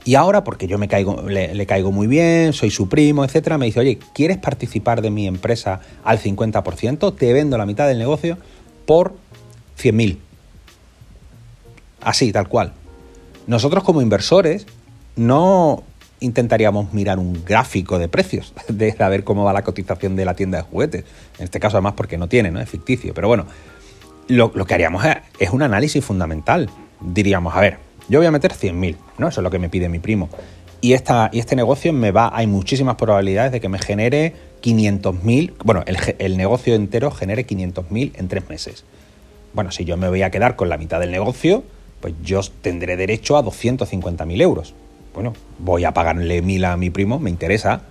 Y 0.05 0.15
ahora, 0.15 0.43
porque 0.43 0.67
yo 0.67 0.79
me 0.79 0.89
caigo, 0.89 1.23
le, 1.29 1.55
le, 1.55 1.67
caigo 1.67 1.93
muy 1.93 2.07
bien, 2.07 2.53
soy 2.53 2.71
su 2.71 2.89
primo, 2.89 3.25
etcétera, 3.25 3.59
me 3.59 3.67
dice, 3.67 3.81
oye, 3.81 3.99
¿quieres 4.15 4.39
participar 4.39 5.03
de 5.03 5.11
mi 5.11 5.27
empresa 5.27 5.81
al 6.03 6.19
50%? 6.19 7.15
Te 7.15 7.33
vendo 7.33 7.59
la 7.59 7.67
mitad 7.67 7.87
del 7.87 7.99
negocio 7.99 8.39
por 8.87 9.15
100.000. 9.79 10.17
Así, 12.01 12.33
tal 12.33 12.49
cual. 12.49 12.73
Nosotros 13.47 13.85
como 13.85 14.03
inversores 14.03 14.67
no 15.17 15.83
intentaríamos 16.21 16.93
mirar 16.93 17.19
un 17.19 17.45
gráfico 17.45 17.99
de 17.99 18.09
precios, 18.09 18.55
de 18.69 18.93
saber 18.93 19.25
cómo 19.25 19.45
va 19.45 19.53
la 19.53 19.63
cotización 19.63 20.17
de 20.17 20.25
la 20.25 20.35
tienda 20.35 20.59
de 20.59 20.65
juguetes. 20.65 21.05
En 21.39 21.45
este 21.45 21.59
caso, 21.59 21.77
además, 21.77 21.95
porque 21.97 22.19
no 22.19 22.29
tiene, 22.29 22.51
¿no? 22.51 22.61
Es 22.61 22.69
ficticio. 22.69 23.15
Pero 23.15 23.29
bueno, 23.29 23.47
lo, 24.29 24.53
que 24.53 24.75
haríamos 24.75 25.05
es, 25.39 25.51
un 25.51 25.63
análisis 25.63 26.05
fundamental. 26.05 26.71
Diríamos, 27.01 27.55
a 27.57 27.61
ver, 27.61 27.79
yo 28.09 28.19
voy 28.19 28.27
a 28.27 28.31
meter 28.31 28.53
100.000, 28.53 28.97
¿no? 29.19 29.29
Eso 29.29 29.41
es 29.41 29.43
lo 29.43 29.51
que 29.51 29.59
me 29.59 29.69
pide 29.69 29.89
mi 29.89 29.99
primo. 29.99 30.29
Y, 30.83 30.95
esta, 30.95 31.29
y 31.33 31.41
este 31.41 31.57
negocio 31.57 31.93
me 31.93 32.11
va, 32.11 32.31
hay 32.35 32.47
muchísimas 32.47 32.97
probabilidades 32.97 33.53
de 33.53 33.61
que 33.61 33.69
me 33.69 33.79
genere 33.79 34.35
500.000, 34.63 35.55
bueno, 35.63 35.83
el, 35.87 35.97
el, 36.19 36.37
negocio 36.39 36.75
entero 36.75 37.11
genere 37.11 37.47
500.000 37.47 38.13
en 38.15 38.29
tres 38.29 38.49
meses. 38.49 38.85
Bueno, 39.53 39.73
si 39.73 39.85
yo 39.85 39.97
me 39.97 40.09
voy 40.09 40.23
a 40.23 40.31
quedar 40.31 40.57
con 40.57 40.71
la 40.71 40.79
mitad 40.79 41.01
del 41.01 41.11
negocio, 41.11 41.65
pues 42.01 42.15
yo 42.23 42.41
tendré 42.63 42.97
derecho 42.97 43.37
a 43.37 43.45
250.000 43.45 44.41
euros. 44.41 44.75
Bueno, 45.15 45.35
voy 45.59 45.85
a 45.85 45.93
pagarle 45.93 46.43
1.000 46.43 46.73
a 46.73 46.77
mi 46.77 46.91
primo, 46.91 47.19
me 47.19 47.31
interesa, 47.31 47.83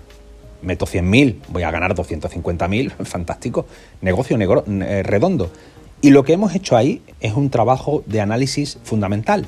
meto 0.61 0.85
100.000, 0.85 1.35
voy 1.49 1.63
a 1.63 1.71
ganar 1.71 1.95
250.000, 1.95 2.91
fantástico, 3.05 3.65
negocio 4.01 4.37
eh, 4.39 5.03
redondo. 5.03 5.51
Y 6.01 6.11
lo 6.11 6.23
que 6.23 6.33
hemos 6.33 6.55
hecho 6.55 6.77
ahí 6.77 7.01
es 7.19 7.33
un 7.33 7.49
trabajo 7.49 8.03
de 8.05 8.21
análisis 8.21 8.77
fundamental. 8.83 9.45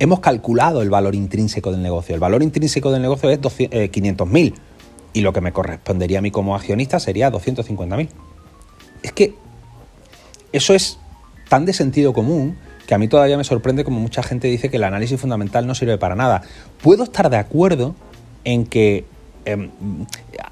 Hemos 0.00 0.18
calculado 0.18 0.82
el 0.82 0.90
valor 0.90 1.14
intrínseco 1.14 1.70
del 1.70 1.80
negocio. 1.80 2.14
El 2.14 2.20
valor 2.20 2.42
intrínseco 2.42 2.90
del 2.90 3.02
negocio 3.02 3.30
es 3.30 3.40
500.000 3.40 4.46
eh, 4.48 4.54
y 5.12 5.20
lo 5.20 5.32
que 5.32 5.40
me 5.40 5.52
correspondería 5.52 6.18
a 6.18 6.22
mí 6.22 6.32
como 6.32 6.56
accionista 6.56 6.98
sería 6.98 7.30
250.000. 7.30 8.08
Es 9.04 9.12
que 9.12 9.34
eso 10.52 10.74
es 10.74 10.98
tan 11.48 11.66
de 11.66 11.72
sentido 11.72 12.12
común 12.12 12.56
que 12.92 12.96
a 12.96 12.98
mí 12.98 13.08
todavía 13.08 13.38
me 13.38 13.44
sorprende 13.44 13.84
como 13.84 14.00
mucha 14.00 14.22
gente 14.22 14.48
dice 14.48 14.68
que 14.68 14.76
el 14.76 14.84
análisis 14.84 15.18
fundamental 15.18 15.66
no 15.66 15.74
sirve 15.74 15.96
para 15.96 16.14
nada. 16.14 16.42
Puedo 16.82 17.04
estar 17.04 17.30
de 17.30 17.38
acuerdo 17.38 17.94
en 18.44 18.66
que 18.66 19.06
em, 19.46 19.70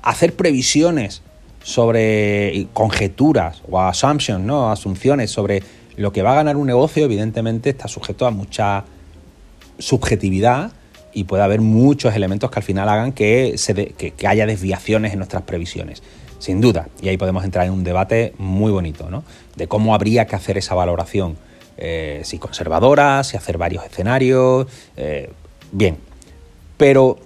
hacer 0.00 0.34
previsiones 0.34 1.20
sobre 1.62 2.66
conjeturas 2.72 3.60
o 3.70 3.78
assumptions, 3.78 4.42
¿no? 4.42 4.72
asunciones 4.72 5.30
sobre 5.30 5.62
lo 5.98 6.14
que 6.14 6.22
va 6.22 6.32
a 6.32 6.36
ganar 6.36 6.56
un 6.56 6.66
negocio, 6.66 7.04
evidentemente 7.04 7.68
está 7.68 7.88
sujeto 7.88 8.26
a 8.26 8.30
mucha 8.30 8.84
subjetividad 9.78 10.72
y 11.12 11.24
puede 11.24 11.42
haber 11.42 11.60
muchos 11.60 12.16
elementos 12.16 12.50
que 12.50 12.58
al 12.58 12.64
final 12.64 12.88
hagan 12.88 13.12
que, 13.12 13.54
que 14.16 14.26
haya 14.26 14.46
desviaciones 14.46 15.12
en 15.12 15.18
nuestras 15.18 15.42
previsiones 15.42 16.02
sin 16.38 16.62
duda. 16.62 16.88
Y 17.02 17.08
ahí 17.10 17.18
podemos 17.18 17.44
entrar 17.44 17.66
en 17.66 17.72
un 17.72 17.84
debate 17.84 18.32
muy 18.38 18.72
bonito, 18.72 19.10
¿no? 19.10 19.24
De 19.56 19.68
cómo 19.68 19.94
habría 19.94 20.26
que 20.26 20.36
hacer 20.36 20.56
esa 20.56 20.74
valoración. 20.74 21.36
Eh, 21.80 22.20
si 22.24 22.38
conservadora, 22.38 23.24
si 23.24 23.36
hacer 23.36 23.58
varios 23.58 23.84
escenarios. 23.84 24.66
Eh, 24.96 25.32
bien. 25.72 25.96
Pero 26.76 27.18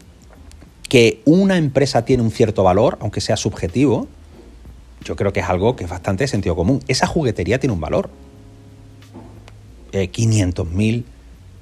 que 0.89 1.21
una 1.25 1.57
empresa 1.57 2.05
tiene 2.05 2.23
un 2.23 2.31
cierto 2.31 2.63
valor, 2.63 2.99
aunque 3.01 3.21
sea 3.21 3.37
subjetivo, 3.37 4.07
yo 5.05 5.17
creo 5.17 5.33
que 5.33 5.41
es 5.41 5.49
algo 5.49 5.77
que 5.77 5.85
es 5.85 5.91
bastante 5.91 6.27
sentido 6.29 6.57
común. 6.57 6.81
Esa 6.89 7.07
juguetería 7.07 7.59
tiene 7.59 7.75
un 7.75 7.81
valor. 7.81 8.11
500.000 9.93 11.05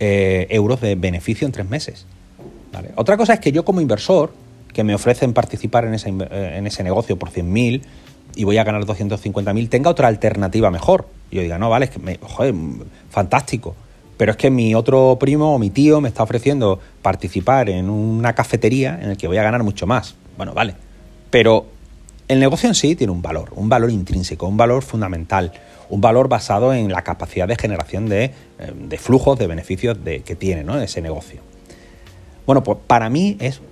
eh, 0.01 0.47
euros 0.51 0.81
de 0.81 0.95
beneficio 0.95 1.47
en 1.47 1.53
tres 1.53 1.69
meses. 1.69 2.07
Otra 2.97 3.17
cosa 3.17 3.35
es 3.35 3.41
que 3.41 3.53
yo 3.53 3.65
como 3.65 3.81
inversor 3.81 4.33
que 4.73 4.83
me 4.85 4.95
ofrecen 4.95 5.35
participar 5.35 5.85
en, 5.85 5.95
eh, 5.95 6.57
en 6.57 6.67
ese 6.67 6.83
negocio 6.83 7.19
por 7.19 7.31
100.000 7.31 7.83
y 8.35 8.45
voy 8.45 8.57
a 8.57 8.65
ganar 8.65 8.85
250.000, 8.85 9.69
tenga 9.69 9.91
otra 9.91 10.09
alternativa 10.09 10.71
mejor. 10.71 11.07
Y 11.33 11.37
yo 11.37 11.43
diga, 11.43 11.59
no, 11.59 11.71
vale, 11.71 11.87
es 11.87 11.91
que 11.91 11.99
me, 11.99 12.19
joder, 12.21 12.55
fantástico. 13.11 13.75
Pero 14.19 14.33
es 14.33 14.37
que 14.37 14.51
mi 14.51 14.75
otro 14.75 15.17
primo 15.19 15.55
o 15.55 15.59
mi 15.59 15.71
tío 15.71 16.01
me 16.01 16.09
está 16.09 16.23
ofreciendo 16.23 16.79
participar 17.01 17.71
en 17.71 17.89
una 17.89 18.35
cafetería 18.35 18.99
en 19.03 19.11
el 19.11 19.17
que 19.17 19.27
voy 19.27 19.39
a 19.39 19.43
ganar 19.43 19.65
mucho 19.65 19.87
más. 19.87 20.15
Bueno, 20.37 20.53
vale. 20.53 20.75
Pero 21.31 21.67
el 22.29 22.39
negocio 22.39 22.69
en 22.69 22.75
sí 22.75 22.95
tiene 22.95 23.13
un 23.13 23.23
valor, 23.23 23.51
un 23.57 23.71
valor 23.71 23.91
intrínseco, 23.91 24.47
un 24.47 24.59
valor 24.59 24.83
fundamental, 24.83 25.53
un 25.89 26.03
valor 26.03 26.29
basado 26.29 26.75
en 26.75 26.93
la 26.93 27.03
capacidad 27.03 27.49
de 27.49 27.57
generación 27.57 28.09
de, 28.09 28.33
eh, 28.59 28.99
flujos, 28.99 29.39
de 29.39 29.47
beneficios 29.47 30.05
de, 30.05 30.21
que 30.21 30.37
tiene 30.37 30.65
¿no? 30.65 30.79
ese 30.81 31.01
negocio. 31.01 31.41
Bueno, 32.47 32.63
pues 32.63 32.79
para 32.87 33.09
mí 33.09 33.39
es 33.41 33.63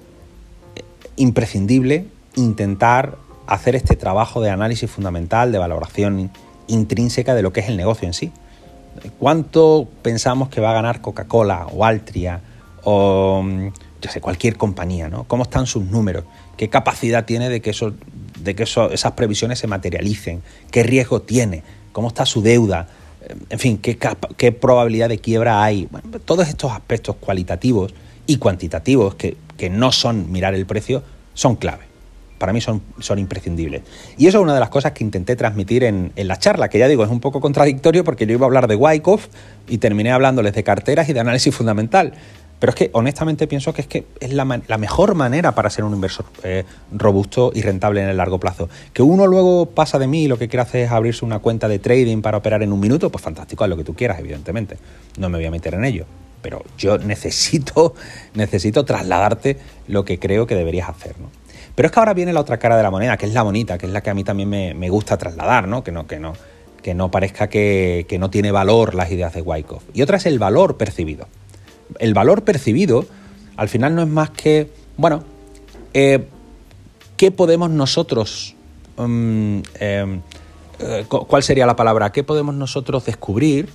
imprescindible 1.16 2.06
intentar 2.36 3.16
hacer 3.46 3.76
este 3.76 3.96
trabajo 3.96 4.40
de 4.40 4.48
análisis 4.48 4.90
fundamental, 4.90 5.52
de 5.52 5.58
valoración 5.58 6.30
intrínseca 6.70 7.34
de 7.34 7.42
lo 7.42 7.52
que 7.52 7.60
es 7.60 7.68
el 7.68 7.76
negocio 7.76 8.06
en 8.06 8.14
sí. 8.14 8.32
¿Cuánto 9.18 9.88
pensamos 10.02 10.48
que 10.48 10.60
va 10.60 10.70
a 10.70 10.74
ganar 10.74 11.00
Coca-Cola 11.00 11.66
o 11.72 11.84
Altria 11.84 12.40
o 12.84 13.44
yo 14.00 14.10
sé, 14.10 14.20
cualquier 14.20 14.56
compañía? 14.56 15.08
¿no? 15.08 15.24
¿Cómo 15.24 15.44
están 15.44 15.66
sus 15.66 15.84
números? 15.84 16.24
¿Qué 16.56 16.68
capacidad 16.68 17.24
tiene 17.24 17.48
de 17.48 17.60
que, 17.60 17.72
de 18.40 18.54
que 18.54 18.62
esas 18.62 19.12
previsiones 19.12 19.58
se 19.58 19.66
materialicen? 19.66 20.42
¿Qué 20.70 20.82
riesgo 20.82 21.22
tiene? 21.22 21.62
¿Cómo 21.92 22.08
está 22.08 22.26
su 22.26 22.42
deuda? 22.42 22.88
En 23.48 23.58
fin, 23.58 23.78
¿qué, 23.78 23.98
qué 24.36 24.52
probabilidad 24.52 25.08
de 25.08 25.18
quiebra 25.18 25.62
hay? 25.62 25.88
todos 26.24 26.48
estos 26.48 26.72
aspectos 26.72 27.16
cualitativos 27.16 27.94
y 28.26 28.36
cuantitativos 28.36 29.16
que, 29.16 29.36
no 29.70 29.92
son 29.92 30.30
mirar 30.32 30.54
el 30.54 30.64
precio 30.64 31.02
son 31.34 31.56
clave. 31.56 31.89
Para 32.40 32.54
mí 32.54 32.62
son, 32.62 32.80
imprescindibles. 33.18 33.82
Y 34.16 34.26
eso 34.26 34.38
es 34.38 34.42
una 34.42 34.54
de 34.54 34.60
las 34.60 34.70
cosas 34.70 34.92
que 34.92 35.04
intenté 35.04 35.36
transmitir 35.36 35.84
en, 35.84 36.10
la 36.16 36.38
charla, 36.38 36.70
que 36.70 36.78
ya 36.78 36.88
digo, 36.88 37.04
es 37.04 37.10
un 37.10 37.20
poco 37.20 37.38
contradictorio 37.38 38.02
porque 38.02 38.24
yo 38.24 38.32
iba 38.32 38.46
a 38.46 38.48
hablar 38.48 38.66
de 38.66 38.76
Wyckoff 38.76 39.26
y 39.68 39.76
terminé 39.76 40.10
hablándoles 40.10 40.54
de 40.54 40.64
carteras 40.64 41.06
y 41.10 41.12
de 41.12 41.20
análisis 41.20 41.54
fundamental. 41.54 42.14
Pero 42.58 42.70
es 42.70 42.76
que 42.76 42.88
honestamente 42.94 43.46
pienso 43.46 43.74
que 43.74 43.82
es 43.82 43.86
que 43.86 44.06
es 44.20 44.32
la, 44.32 44.46
mejor 44.46 45.14
manera 45.14 45.54
para 45.54 45.68
ser 45.68 45.84
un 45.84 45.92
inversor 45.92 46.24
eh, 46.42 46.64
robusto 46.92 47.52
y 47.54 47.60
rentable 47.60 48.02
en 48.02 48.08
el 48.08 48.16
largo 48.16 48.40
plazo. 48.40 48.70
Que 48.94 49.02
uno 49.02 49.26
luego 49.26 49.66
pasa 49.66 49.98
de 49.98 50.06
mí 50.06 50.24
y 50.24 50.26
lo 50.26 50.38
que 50.38 50.48
quiere 50.48 50.62
hacer 50.62 50.86
es 50.86 50.90
abrirse 50.90 51.26
una 51.26 51.40
cuenta 51.40 51.68
de 51.68 51.78
trading 51.78 52.22
para 52.22 52.38
operar 52.38 52.62
en 52.62 52.72
un 52.72 52.80
minuto, 52.80 53.10
pues 53.10 53.22
fantástico, 53.22 53.64
haz 53.64 53.68
lo 53.68 53.76
que 53.76 53.84
tú 53.84 53.94
quieras, 53.94 54.18
evidentemente. 54.18 54.78
No 55.18 55.28
me 55.28 55.36
voy 55.36 55.46
a 55.46 55.50
meter 55.50 55.74
en 55.74 55.84
ello 55.84 56.06
pero 56.42 56.64
yo 56.78 56.96
necesito, 56.96 57.94
necesito 58.34 58.86
trasladarte 58.86 59.58
lo 59.88 60.06
que 60.06 60.18
creo 60.18 60.46
que 60.46 60.54
deberías 60.54 60.88
hacer, 60.88 61.20
¿no? 61.20 61.28
Pero 61.74 61.86
es 61.86 61.92
que 61.92 61.98
ahora 61.98 62.14
viene 62.14 62.32
la 62.32 62.40
otra 62.40 62.58
cara 62.58 62.76
de 62.76 62.82
la 62.82 62.90
moneda, 62.90 63.16
que 63.16 63.26
es 63.26 63.32
la 63.32 63.42
bonita, 63.42 63.78
que 63.78 63.86
es 63.86 63.92
la 63.92 64.02
que 64.02 64.10
a 64.10 64.14
mí 64.14 64.24
también 64.24 64.48
me, 64.48 64.90
gusta 64.90 65.16
trasladar, 65.16 65.68
¿no? 65.68 65.82
Que 65.82 65.92
no, 65.92 66.06
que 66.06 66.18
no, 66.18 66.34
que 66.82 66.94
no 66.94 67.10
parezca 67.10 67.48
que, 67.48 68.16
no 68.18 68.30
tiene 68.30 68.52
valor 68.52 68.94
las 68.94 69.10
ideas 69.10 69.32
de 69.34 69.42
Wyckoff. 69.42 69.82
Y 69.94 70.02
otra 70.02 70.16
es 70.16 70.26
el 70.26 70.38
valor 70.38 70.76
percibido. 70.76 71.26
El 71.98 72.14
valor 72.14 72.42
percibido, 72.42 73.06
al 73.56 73.68
final, 73.68 73.94
no 73.94 74.02
es 74.02 74.08
más 74.08 74.30
que, 74.30 74.70
bueno, 74.96 75.24
eh, 75.94 76.26
¿qué 77.16 77.30
podemos 77.30 77.70
nosotros, 77.70 78.54
mm, 78.96 79.58
eh, 79.80 80.20
eh, 80.80 81.04
cuál 81.08 81.42
sería 81.42 81.66
la 81.66 81.76
palabra? 81.76 82.12
¿Qué 82.12 82.24
podemos 82.24 82.54
nosotros 82.54 83.04
descubrir, 83.06 83.68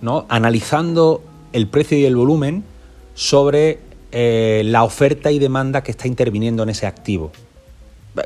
¿no? 0.00 0.26
Analizando 0.28 1.22
el 1.52 1.68
precio 1.68 1.98
y 1.98 2.04
el 2.04 2.16
volumen 2.16 2.64
sobre 3.14 3.80
eh, 4.18 4.62
la 4.64 4.82
oferta 4.82 5.30
y 5.30 5.38
demanda 5.38 5.82
que 5.82 5.90
está 5.90 6.08
interviniendo 6.08 6.62
en 6.62 6.70
ese 6.70 6.86
activo. 6.86 7.32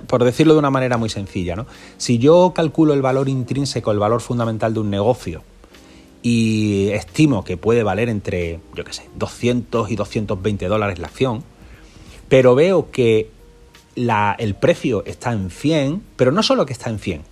Por 0.07 0.23
decirlo 0.23 0.53
de 0.53 0.61
una 0.61 0.71
manera 0.71 0.99
muy 0.99 1.09
sencilla, 1.09 1.57
¿no? 1.57 1.67
Si 1.97 2.19
yo 2.19 2.53
calculo 2.55 2.95
el 2.95 3.03
valor 3.03 3.29
intrínseco, 3.29 3.91
el 3.91 3.99
valor 3.99 4.21
fundamental 4.21 4.73
de 4.73 4.79
un 4.79 4.89
negocio 4.89 5.43
y 6.23 6.91
estimo 6.93 7.43
que 7.43 7.57
puede 7.57 7.83
valer 7.83 8.09
entre, 8.09 8.61
yo 8.77 8.85
qué 8.85 8.93
sé, 8.93 9.11
200 9.17 9.91
y 9.91 9.97
220 9.97 10.69
dólares 10.69 11.01
la 11.01 11.09
acción, 11.09 11.43
pero 12.29 12.55
veo 12.55 12.93
que 12.93 13.33
el 13.97 14.55
precio 14.55 15.05
está 15.07 15.33
en 15.33 15.51
100, 15.51 16.05
pero 16.15 16.31
no 16.31 16.45
solo 16.45 16.67
que 16.67 16.73
está 16.73 16.89
en 16.89 17.01
100, 17.01 17.23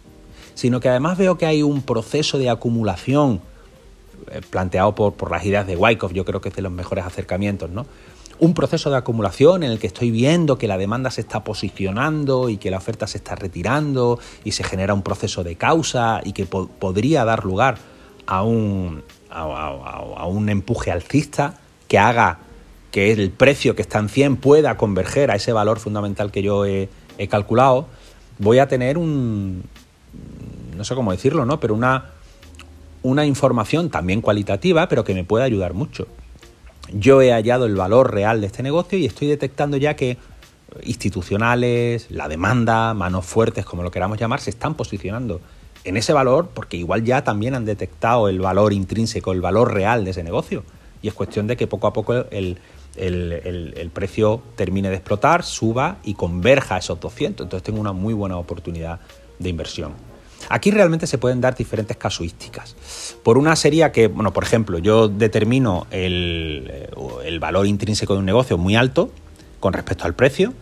sino 0.54 0.80
que 0.80 0.88
además 0.88 1.16
veo 1.16 1.38
que 1.38 1.46
hay 1.46 1.62
un 1.62 1.82
proceso 1.82 2.38
de 2.38 2.50
acumulación 2.50 3.40
eh, 4.32 4.40
planteado 4.50 4.96
por, 4.96 5.14
por, 5.14 5.30
las 5.30 5.46
ideas 5.46 5.64
de 5.64 5.76
Wyckoff, 5.76 6.12
yo 6.12 6.24
creo 6.24 6.40
que 6.40 6.48
es 6.48 6.56
de 6.56 6.62
los 6.62 6.72
mejores 6.72 7.06
acercamientos, 7.06 7.70
¿no? 7.70 7.86
Un 8.40 8.54
proceso 8.54 8.90
de 8.90 8.96
acumulación 8.96 9.64
en 9.64 9.72
el 9.72 9.80
que 9.80 9.88
estoy 9.88 10.12
viendo 10.12 10.58
que 10.58 10.68
la 10.68 10.78
demanda 10.78 11.10
se 11.10 11.20
está 11.20 11.42
posicionando 11.42 12.48
y 12.48 12.56
que 12.56 12.70
la 12.70 12.76
oferta 12.76 13.08
se 13.08 13.18
está 13.18 13.34
retirando 13.34 14.20
y 14.44 14.52
se 14.52 14.62
genera 14.62 14.94
un 14.94 15.02
proceso 15.02 15.42
de 15.42 15.56
causa 15.56 16.20
y 16.24 16.32
que 16.32 16.46
podría 16.46 17.24
dar 17.24 17.44
lugar 17.44 17.78
a 18.26 18.44
un, 18.44 19.02
a, 19.30 20.26
un 20.26 20.48
empuje 20.50 20.92
alcista 20.92 21.54
que 21.88 21.98
haga 21.98 22.38
que 22.92 23.10
el 23.10 23.30
precio 23.30 23.74
que 23.74 23.82
está 23.82 23.98
en 23.98 24.08
100 24.08 24.36
pueda 24.36 24.76
converger 24.76 25.32
a 25.32 25.34
ese 25.34 25.52
valor 25.52 25.80
fundamental 25.80 26.30
que 26.30 26.42
yo 26.42 26.64
he, 26.64 26.88
he 27.18 27.26
calculado, 27.26 27.86
voy 28.38 28.60
a 28.60 28.68
tener 28.68 28.98
un, 28.98 29.64
no 30.76 30.84
sé 30.84 30.94
cómo 30.94 31.10
decirlo, 31.10 31.44
¿no? 31.44 31.58
Pero 31.58 31.74
una, 31.74 32.12
una 33.02 33.26
información 33.26 33.90
también 33.90 34.20
cualitativa, 34.20 34.88
pero 34.88 35.04
que 35.04 35.14
me 35.14 35.24
puede 35.24 35.44
ayudar 35.44 35.74
mucho. 35.74 36.06
Yo 36.92 37.20
he 37.22 37.32
hallado 37.32 37.66
el 37.66 37.74
valor 37.74 38.12
real 38.12 38.40
de 38.40 38.46
este 38.46 38.62
negocio 38.62 38.98
y 38.98 39.06
estoy 39.06 39.28
detectando 39.28 39.76
ya 39.76 39.94
que 39.94 40.16
institucionales, 40.82 42.10
la 42.10 42.28
demanda, 42.28 42.94
manos 42.94 43.26
fuertes, 43.26 43.64
como 43.64 43.82
lo 43.82 43.90
queramos 43.90 44.18
llamar, 44.18 44.40
se 44.40 44.50
están 44.50 44.74
posicionando 44.74 45.40
en 45.84 45.96
ese 45.96 46.12
valor 46.12 46.50
porque 46.52 46.76
igual 46.76 47.04
ya 47.04 47.24
también 47.24 47.54
han 47.54 47.64
detectado 47.64 48.28
el 48.28 48.40
valor 48.40 48.72
intrínseco, 48.72 49.32
el 49.32 49.40
valor 49.40 49.72
real 49.72 50.04
de 50.04 50.10
ese 50.10 50.22
negocio. 50.22 50.64
y 51.00 51.08
es 51.08 51.14
cuestión 51.14 51.46
de 51.46 51.56
que 51.56 51.68
poco 51.68 51.86
a 51.86 51.92
poco 51.92 52.12
el, 52.30 52.58
precio 53.92 54.42
termine 54.56 54.88
de 54.88 54.96
explotar, 54.96 55.44
suba 55.44 55.98
y 56.02 56.14
converja 56.14 56.74
a 56.74 56.78
esos 56.78 56.98
200. 56.98 57.44
Entonces 57.44 57.64
tengo 57.64 57.80
una 57.80 57.92
muy 57.92 58.14
buena 58.14 58.36
oportunidad 58.36 58.98
de 59.38 59.48
inversión. 59.48 59.92
Aquí 60.48 60.70
realmente 60.70 61.06
se 61.06 61.18
pueden 61.18 61.40
dar 61.40 61.56
diferentes 61.56 61.96
casuísticas. 61.96 62.76
Por 63.22 63.38
una 63.38 63.54
serie 63.56 63.90
que, 63.92 64.08
bueno, 64.08 64.32
por 64.32 64.44
ejemplo, 64.44 64.78
yo 64.78 65.08
determino 65.08 65.86
el, 65.90 66.88
el 67.24 67.40
valor 67.40 67.66
intrínseco 67.66 68.14
de 68.14 68.20
un 68.20 68.26
negocio 68.26 68.58
muy 68.58 68.76
alto 68.76 69.10
con 69.60 69.72
respecto 69.72 70.04
al 70.04 70.14
precio, 70.14 70.54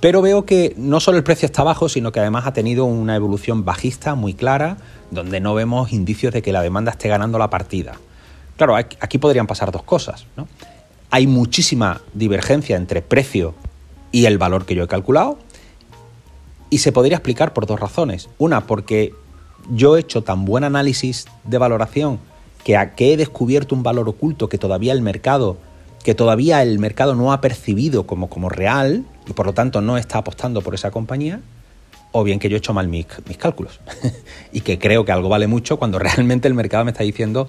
pero 0.00 0.20
veo 0.20 0.44
que 0.44 0.74
no 0.76 0.98
solo 1.00 1.18
el 1.18 1.24
precio 1.24 1.46
está 1.46 1.62
bajo, 1.62 1.88
sino 1.88 2.10
que 2.10 2.20
además 2.20 2.46
ha 2.46 2.52
tenido 2.52 2.84
una 2.84 3.14
evolución 3.14 3.64
bajista 3.64 4.14
muy 4.14 4.34
clara, 4.34 4.76
donde 5.10 5.40
no 5.40 5.54
vemos 5.54 5.92
indicios 5.92 6.32
de 6.32 6.42
que 6.42 6.52
la 6.52 6.60
demanda 6.60 6.90
esté 6.90 7.08
ganando 7.08 7.38
la 7.38 7.50
partida. 7.50 7.94
Claro, 8.56 8.76
aquí 8.76 9.18
podrían 9.18 9.46
pasar 9.46 9.70
dos 9.70 9.84
cosas. 9.84 10.26
¿no? 10.36 10.48
Hay 11.10 11.26
muchísima 11.26 12.00
divergencia 12.14 12.76
entre 12.76 13.00
precio 13.00 13.54
y 14.10 14.26
el 14.26 14.38
valor 14.38 14.66
que 14.66 14.74
yo 14.74 14.84
he 14.84 14.88
calculado, 14.88 15.38
y 16.68 16.78
se 16.78 16.90
podría 16.90 17.18
explicar 17.18 17.52
por 17.52 17.66
dos 17.66 17.78
razones. 17.78 18.28
Una, 18.38 18.66
porque 18.66 19.14
yo 19.70 19.96
he 19.96 20.00
hecho 20.00 20.22
tan 20.22 20.44
buen 20.44 20.64
análisis 20.64 21.26
de 21.44 21.58
valoración 21.58 22.18
que, 22.64 22.90
que 22.96 23.12
he 23.12 23.16
descubierto 23.16 23.74
un 23.74 23.82
valor 23.82 24.08
oculto 24.08 24.48
que 24.48 24.58
todavía 24.58 24.92
el 24.92 25.02
mercado 25.02 25.56
que 26.02 26.14
todavía 26.14 26.62
el 26.62 26.78
mercado 26.78 27.14
no 27.14 27.32
ha 27.32 27.40
percibido 27.40 28.06
como, 28.06 28.28
como 28.28 28.48
real 28.48 29.04
y 29.26 29.32
por 29.32 29.46
lo 29.46 29.52
tanto 29.52 29.80
no 29.80 29.96
está 29.96 30.18
apostando 30.18 30.60
por 30.60 30.74
esa 30.74 30.90
compañía, 30.90 31.40
o 32.10 32.24
bien 32.24 32.38
que 32.38 32.48
yo 32.48 32.56
he 32.56 32.58
hecho 32.58 32.74
mal 32.74 32.88
mis, 32.88 33.06
cálculos 33.38 33.80
y 34.52 34.60
que 34.60 34.78
creo 34.78 35.04
que 35.04 35.12
algo 35.12 35.28
vale 35.28 35.46
mucho 35.46 35.78
cuando 35.78 35.98
realmente 35.98 36.48
el 36.48 36.54
mercado 36.54 36.84
me 36.84 36.90
está 36.90 37.04
diciendo, 37.04 37.48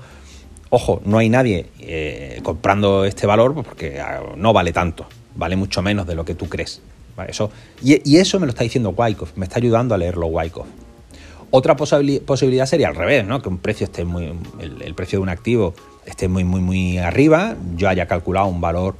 ojo, 0.70 1.02
no 1.06 1.18
hay 1.18 1.30
nadie 1.30 1.68
eh, 1.80 2.40
comprando 2.44 3.06
este 3.06 3.28
valor 3.28 3.56
porque 3.56 4.00
ah, 4.00 4.22
no 4.38 4.54
vale 4.54 4.72
tanto, 4.72 5.08
vale 5.36 5.56
mucho 5.56 5.82
menos 5.82 6.08
de 6.08 6.16
lo 6.16 6.24
que 6.26 6.36
tú 6.36 6.48
crees. 6.48 6.82
Eso, 7.28 7.52
y, 7.84 8.18
eso 8.18 8.40
me 8.40 8.48
lo 8.48 8.52
está 8.52 8.64
diciendo 8.64 8.90
Wyckoff, 8.98 9.38
me 9.38 9.46
está 9.46 9.60
ayudando 9.60 9.94
a 9.94 10.00
leerlo 10.00 10.28
Wyckoff. 10.28 10.66
Otra 11.56 11.76
posibilidad 11.76 12.66
sería 12.66 12.88
al 12.88 12.96
revés, 12.96 13.28
¿no? 13.28 13.40
que 13.40 13.48
un 13.48 13.60
precio 13.60 13.86
esté 13.86 14.06
muy, 14.06 14.34
el 14.60 14.96
precio 14.96 15.20
de 15.20 15.24
un 15.24 15.30
activo 15.30 15.76
esté 16.04 16.28
muy, 16.28 16.44
muy, 16.44 16.62
muy 16.62 16.98
arriba, 16.98 17.56
yo 17.76 17.90
haya 17.90 18.08
calculado 18.08 18.48
un 18.48 18.60
valor 18.60 18.96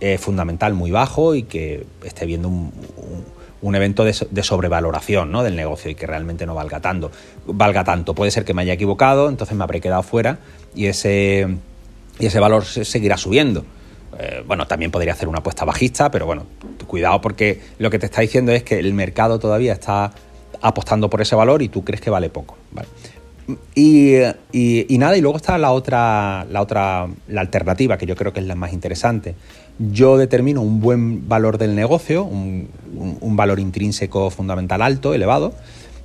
eh, 0.00 0.16
fundamental 0.16 0.72
muy 0.72 0.90
bajo 0.90 1.34
y 1.34 1.42
que 1.42 1.86
esté 2.02 2.24
viendo 2.24 2.48
un, 2.48 3.74
evento 3.74 4.04
de, 4.04 4.42
sobrevaloración 4.42 5.30
¿no? 5.30 5.42
del 5.42 5.54
negocio 5.54 5.90
y 5.90 5.94
que 5.94 6.06
realmente 6.06 6.46
no 6.46 6.54
valga 6.54 6.80
tanto. 6.80 7.10
valga 7.44 7.84
tanto. 7.84 8.14
Puede 8.14 8.30
ser 8.30 8.46
que 8.46 8.54
me 8.54 8.62
haya 8.62 8.72
equivocado, 8.72 9.28
entonces 9.28 9.54
me 9.54 9.62
habré 9.62 9.82
quedado 9.82 10.02
fuera 10.02 10.38
y 10.74 10.86
ese, 10.86 11.46
y 12.18 12.24
ese 12.24 12.40
valor 12.40 12.64
seguirá 12.64 13.18
subiendo. 13.18 13.66
Eh, 14.18 14.42
bueno, 14.46 14.66
también 14.66 14.90
podría 14.90 15.12
hacer 15.12 15.28
una 15.28 15.40
apuesta 15.40 15.66
bajista, 15.66 16.10
pero 16.10 16.24
bueno, 16.24 16.46
cuidado 16.86 17.20
porque 17.20 17.60
lo 17.78 17.90
que 17.90 17.98
te 17.98 18.06
está 18.06 18.22
diciendo 18.22 18.50
es 18.52 18.62
que 18.62 18.78
el 18.78 18.94
mercado 18.94 19.38
todavía 19.38 19.74
está 19.74 20.12
apostando 20.62 21.10
por 21.10 21.20
ese 21.20 21.34
valor 21.34 21.62
y 21.62 21.68
tú 21.68 21.84
crees 21.84 22.00
que 22.00 22.10
vale 22.10 22.30
poco. 22.30 22.56
¿vale? 22.70 22.88
Y, 23.74 24.18
nada, 24.98 25.16
y 25.16 25.20
luego 25.20 25.36
está 25.36 25.58
la 25.58 25.72
otra, 25.72 26.46
la 26.50 26.62
otra, 26.62 27.08
la 27.28 27.40
alternativa, 27.40 27.98
que 27.98 28.06
yo 28.06 28.16
creo 28.16 28.32
que 28.32 28.40
es 28.40 28.46
la 28.46 28.54
más 28.54 28.72
interesante. 28.72 29.34
Yo 29.78 30.16
determino 30.16 30.60
un 30.60 30.80
buen 30.80 31.28
valor 31.28 31.58
del 31.58 31.74
negocio, 31.74 32.24
un, 32.24 32.68
valor 33.36 33.58
intrínseco 33.58 34.30
fundamental 34.30 34.82
alto, 34.82 35.14
elevado, 35.14 35.54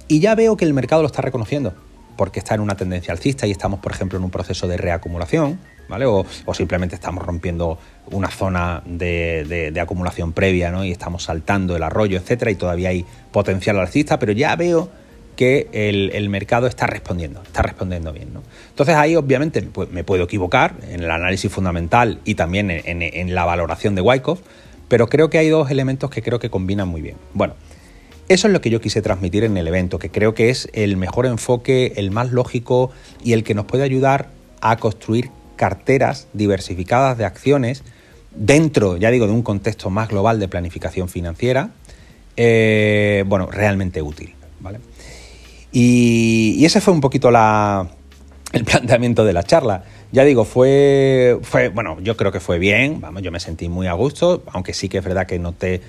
y 0.07 0.19
ya 0.19 0.35
veo 0.35 0.57
que 0.57 0.65
el 0.65 0.73
mercado 0.73 1.01
lo 1.01 1.07
está 1.07 1.21
reconociendo, 1.21 1.73
porque 2.17 2.39
está 2.39 2.55
en 2.55 2.61
una 2.61 2.75
tendencia 2.75 3.13
alcista 3.13 3.47
y 3.47 3.51
estamos, 3.51 3.79
por 3.79 3.91
ejemplo, 3.91 4.17
en 4.17 4.25
un 4.25 4.31
proceso 4.31 4.67
de 4.67 4.75
reacumulación, 4.77 5.59
¿vale? 5.87 6.05
O, 6.05 6.25
simplemente 6.53 6.95
estamos 6.95 7.25
rompiendo 7.25 7.77
una 8.11 8.29
zona 8.29 8.81
de, 8.85 9.73
acumulación 9.79 10.33
previa, 10.33 10.71
¿no? 10.71 10.83
Y 10.83 10.91
estamos 10.91 11.23
saltando 11.23 11.75
el 11.75 11.83
arroyo, 11.83 12.17
etcétera, 12.17 12.51
y 12.51 12.55
todavía 12.55 12.89
hay 12.89 13.05
potencial 13.31 13.79
alcista, 13.79 14.19
pero 14.19 14.33
ya 14.33 14.55
veo 14.55 14.89
que 15.37 15.69
el, 15.71 16.29
mercado 16.29 16.67
está 16.67 16.87
respondiendo, 16.87 17.41
está 17.43 17.61
respondiendo 17.61 18.11
bien. 18.11 18.33
¿no? 18.33 18.41
Entonces 18.69 18.95
ahí 18.95 19.15
obviamente 19.15 19.65
me 19.91 20.03
puedo 20.03 20.23
equivocar 20.23 20.73
en 20.89 21.03
el 21.03 21.11
análisis 21.11 21.49
fundamental 21.51 22.19
y 22.25 22.35
también 22.35 22.71
en, 22.71 23.35
la 23.35 23.45
valoración 23.45 23.93
de 23.93 24.01
Wyckoff, 24.01 24.41
pero 24.89 25.07
creo 25.07 25.29
que 25.29 25.37
hay 25.37 25.49
dos 25.49 25.69
elementos 25.69 26.09
que 26.09 26.23
creo 26.23 26.39
que 26.39 26.49
combinan 26.49 26.87
muy 26.87 27.01
bien. 27.01 27.17
Bueno, 27.33 27.53
eso 28.29 28.47
es 28.47 28.53
lo 28.53 28.61
que 28.61 28.69
yo 28.69 28.81
quise 28.81 29.01
transmitir 29.01 29.43
en 29.43 29.55
el 29.57 29.67
evento, 29.67 29.99
que 29.99 30.09
creo 30.09 30.33
que 30.33 30.49
es 30.49 30.69
el 30.73 30.97
mejor 30.97 31.25
enfoque, 31.25 31.93
el 31.95 32.11
más 32.11 32.31
lógico 32.31 32.91
y 33.23 33.33
el 33.33 33.43
que 33.43 33.53
nos 33.53 33.65
puede 33.65 33.83
ayudar 33.83 34.29
a 34.61 34.77
construir 34.77 35.29
carteras 35.55 36.27
diversificadas 36.33 37.17
de 37.17 37.25
acciones 37.25 37.83
dentro, 38.35 38.97
ya 38.97 39.11
digo, 39.11 39.27
de 39.27 39.33
un 39.33 39.43
contexto 39.43 39.89
más 39.89 40.09
global 40.09 40.39
de 40.39 40.47
planificación 40.47 41.09
financiera, 41.09 41.71
eh, 42.35 43.23
bueno, 43.27 43.47
realmente 43.47 44.01
útil. 44.01 44.33
¿vale? 44.59 44.79
Y, 45.71 46.63
ese 46.65 46.81
fue 46.81 46.93
un 46.93 47.01
poquito 47.01 47.29
el 47.29 48.65
planteamiento 48.65 49.25
de 49.25 49.33
la 49.33 49.43
charla. 49.43 49.83
Ya 50.11 50.23
digo, 50.23 50.45
fue, 50.45 51.39
fue, 51.41 51.69
bueno, 51.69 51.97
yo 52.01 52.15
creo 52.15 52.31
que 52.31 52.39
fue 52.39 52.59
bien, 52.59 53.01
vamos, 53.01 53.21
yo 53.21 53.31
me 53.31 53.39
sentí 53.39 53.67
muy 53.67 53.87
a 53.87 53.93
gusto, 53.93 54.43
aunque 54.53 54.73
sí 54.73 54.87
que 54.87 54.99
es 54.99 55.03
verdad 55.03 55.27
que 55.27 55.37
noté 55.37 55.81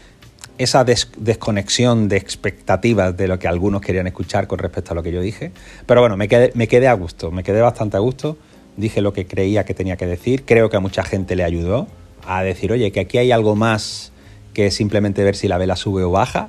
esa 0.59 0.85
desconexión 0.85 2.09
de 2.09 2.17
expectativas 2.17 3.17
de 3.17 3.29
lo 3.29 3.39
que 3.39 3.49
algunos 3.49 3.81
querían 3.81 4.07
escuchar 4.07 4.47
con 4.47 4.59
respecto 4.59 4.93
a 4.93 4.95
lo 4.95 5.03
que 5.03 5.13
yo 5.13 5.21
dije. 5.21 5.53
Pero 5.87 6.01
bueno, 6.01 6.17
me 6.17 6.29
quedé, 6.29 6.53
me 6.55 6.69
quedé 6.69 6.89
a 6.89 6.95
gusto, 6.95 7.31
me 7.31 7.43
quedé 7.43 7.61
bastante 7.61 7.97
a 7.97 8.01
gusto, 8.01 8.37
dije 8.77 9.01
lo 9.01 9.13
que 9.13 9.27
creía 9.27 9.65
que 9.65 9.75
tenía 9.75 9.97
que 9.97 10.07
decir, 10.07 10.45
creo 10.45 10.69
que 10.69 10.77
a 10.77 10.81
mucha 10.81 11.05
gente 11.05 11.37
le 11.37 11.45
ayudó 11.45 11.87
a 12.27 12.43
decir, 12.43 12.73
oye, 12.73 12.93
que 12.93 13.01
aquí 13.01 13.19
hay 13.19 13.33
algo 13.33 13.57
más 13.57 14.13
que 14.53 14.71
simplemente 14.71 15.23
ver 15.25 15.37
si 15.37 15.47
la 15.49 15.57
vela 15.57 15.77
sube 15.77 16.03
o 16.03 16.11
baja. 16.11 16.49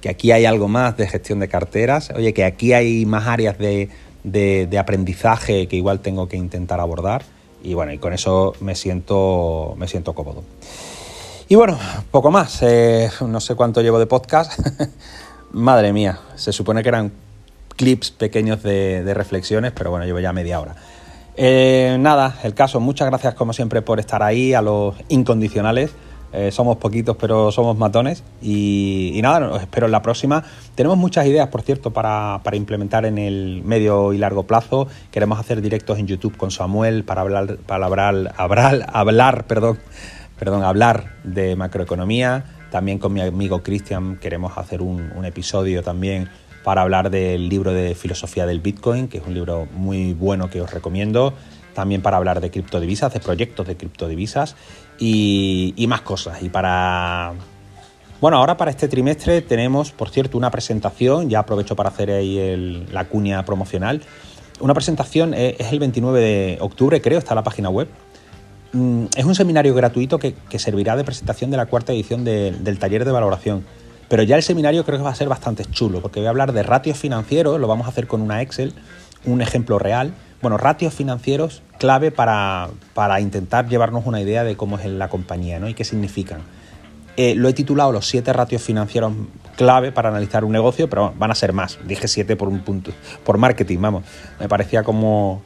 Que 0.00 0.10
aquí 0.10 0.30
hay 0.30 0.44
algo 0.44 0.68
más 0.68 0.96
de 0.98 1.08
gestión 1.08 1.38
de 1.38 1.48
carteras, 1.48 2.10
oye, 2.10 2.34
que 2.34 2.44
aquí 2.44 2.74
hay 2.74 3.06
más 3.06 3.26
áreas 3.26 3.56
de, 3.56 3.88
aprendizaje 4.78 5.66
que 5.66 5.76
igual 5.76 6.00
tengo 6.00 6.28
que 6.28 6.36
intentar 6.36 6.80
abordar 6.80 7.22
y 7.62 7.72
bueno, 7.72 7.92
y 7.92 7.98
con 7.98 8.12
eso 8.12 8.54
me 8.60 8.74
siento, 8.74 9.74
me 9.78 9.88
siento 9.88 10.14
cómodo. 10.14 10.44
Y 11.48 11.54
bueno, 11.54 11.78
poco 12.10 12.32
más, 12.32 12.60
eh, 12.62 13.08
no 13.24 13.40
sé 13.40 13.54
cuánto 13.54 13.80
llevo 13.80 14.00
de 14.00 14.06
podcast, 14.06 14.60
madre 15.52 15.92
mía, 15.92 16.18
se 16.34 16.52
supone 16.52 16.82
que 16.82 16.88
eran 16.88 17.12
clips 17.76 18.10
pequeños 18.10 18.64
de, 18.64 19.14
reflexiones, 19.14 19.70
pero 19.70 19.90
bueno, 19.92 20.04
llevo 20.06 20.18
ya 20.18 20.32
media 20.32 20.58
hora. 20.58 20.74
Eh, 21.36 21.98
nada, 22.00 22.36
el 22.42 22.52
caso, 22.54 22.80
muchas 22.80 23.06
gracias 23.08 23.34
como 23.34 23.52
siempre 23.52 23.80
por 23.80 24.00
estar 24.00 24.24
ahí, 24.24 24.54
a 24.54 24.62
los 24.62 24.96
incondicionales. 25.08 25.92
Eh, 26.32 26.50
somos 26.50 26.78
poquitos, 26.78 27.16
pero 27.16 27.52
somos 27.52 27.78
matones. 27.78 28.24
Y, 28.42 29.20
nada, 29.22 29.48
os 29.48 29.60
espero 29.60 29.86
en 29.86 29.92
la 29.92 30.02
próxima. 30.02 30.42
Tenemos 30.74 30.98
muchas 30.98 31.26
ideas, 31.26 31.48
por 31.48 31.62
cierto, 31.62 31.92
para, 31.92 32.40
implementar 32.54 33.06
en 33.06 33.18
el 33.18 33.62
medio 33.64 34.12
y 34.12 34.18
largo 34.18 34.42
plazo. 34.42 34.88
Queremos 35.12 35.38
hacer 35.38 35.62
directos 35.62 36.00
en 36.00 36.08
YouTube 36.08 36.36
con 36.36 36.50
Samuel 36.50 37.04
para 37.04 37.20
hablar, 37.20 37.58
para 37.58 37.86
hablar, 37.86 38.34
hablar, 38.36 38.86
hablar, 38.92 39.44
perdón, 39.46 39.78
perdón, 40.38 40.62
hablar 40.64 41.16
de 41.24 41.56
macroeconomía. 41.56 42.44
También 42.70 42.98
con 42.98 43.12
mi 43.12 43.20
amigo 43.20 43.62
Cristian 43.62 44.16
queremos 44.16 44.56
hacer 44.58 44.82
un, 44.82 45.24
episodio 45.24 45.82
también 45.82 46.28
para 46.64 46.82
hablar 46.82 47.10
del 47.10 47.48
libro 47.48 47.72
de 47.72 47.94
filosofía 47.94 48.44
del 48.44 48.60
Bitcoin, 48.60 49.08
que 49.08 49.18
es 49.18 49.26
un 49.26 49.34
libro 49.34 49.66
muy 49.72 50.12
bueno 50.12 50.50
que 50.50 50.60
os 50.60 50.72
recomiendo 50.72 51.32
también 51.74 52.00
para 52.00 52.16
hablar 52.16 52.40
de 52.40 52.50
criptodivisas, 52.50 53.12
de 53.12 53.20
proyectos 53.20 53.66
de 53.66 53.76
criptodivisas 53.76 54.56
y, 54.98 55.84
más 55.88 56.00
cosas. 56.00 56.42
Y 56.42 56.48
para... 56.48 57.34
Bueno, 58.18 58.38
ahora 58.38 58.56
para 58.56 58.70
este 58.70 58.88
trimestre 58.88 59.42
tenemos, 59.42 59.92
por 59.92 60.08
cierto, 60.08 60.38
una 60.38 60.50
presentación, 60.50 61.28
ya 61.28 61.40
aprovecho 61.40 61.76
para 61.76 61.90
hacer 61.90 62.10
ahí 62.10 62.86
la 62.90 63.04
cuña 63.04 63.44
promocional. 63.44 64.00
Una 64.58 64.72
presentación 64.72 65.34
eh, 65.34 65.54
es 65.58 65.70
el 65.70 65.78
29 65.78 66.18
de 66.18 66.58
octubre, 66.62 67.02
creo, 67.02 67.18
está 67.18 67.34
en 67.34 67.36
la 67.36 67.44
página 67.44 67.68
web. 67.68 67.88
Mm, 68.76 69.06
es 69.16 69.24
un 69.24 69.34
seminario 69.34 69.74
gratuito 69.74 70.18
que, 70.18 70.34
servirá 70.58 70.96
de 70.96 71.04
presentación 71.04 71.50
de 71.50 71.56
la 71.56 71.64
cuarta 71.64 71.94
edición 71.94 72.24
del 72.24 72.78
taller 72.78 73.06
de 73.06 73.10
valoración. 73.10 73.64
Pero 74.10 74.22
ya 74.22 74.36
el 74.36 74.42
seminario 74.42 74.84
creo 74.84 74.98
que 74.98 75.04
va 75.04 75.10
a 75.10 75.14
ser 75.14 75.28
bastante 75.28 75.64
chulo, 75.64 76.02
porque 76.02 76.20
voy 76.20 76.26
a 76.26 76.30
hablar 76.30 76.52
de 76.52 76.62
ratios 76.62 76.98
financieros, 76.98 77.58
lo 77.58 77.68
vamos 77.68 77.86
a 77.86 77.90
hacer 77.90 78.06
con 78.06 78.20
una 78.20 78.42
Excel, 78.42 78.74
un 79.24 79.40
ejemplo 79.40 79.78
real. 79.78 80.12
Bueno, 80.42 80.58
ratios 80.58 80.92
financieros 80.92 81.62
clave 81.78 82.10
para, 82.10 82.68
intentar 83.18 83.66
llevarnos 83.66 84.04
una 84.04 84.20
idea 84.20 84.44
de 84.44 84.56
cómo 84.56 84.78
es 84.78 84.84
la 84.84 85.08
compañía 85.08 85.58
¿no? 85.58 85.68
y 85.70 85.74
qué 85.74 85.84
significan. 85.84 86.40
Eh, 87.16 87.34
lo 87.34 87.48
he 87.48 87.54
titulado 87.54 87.92
los 87.92 88.06
siete 88.06 88.34
ratios 88.34 88.60
financieros 88.60 89.14
clave 89.56 89.90
para 89.90 90.10
analizar 90.10 90.44
un 90.44 90.52
negocio, 90.52 90.90
pero 90.90 91.14
van 91.16 91.30
a 91.30 91.34
ser 91.34 91.54
más. 91.54 91.78
Dije 91.86 92.08
siete 92.08 92.36
por 92.36 92.48
un 92.48 92.60
punto, 92.60 92.92
por 93.24 93.38
marketing, 93.38 93.78
vamos. 93.80 94.04
Me 94.38 94.50
parecía 94.50 94.82
como, 94.82 95.42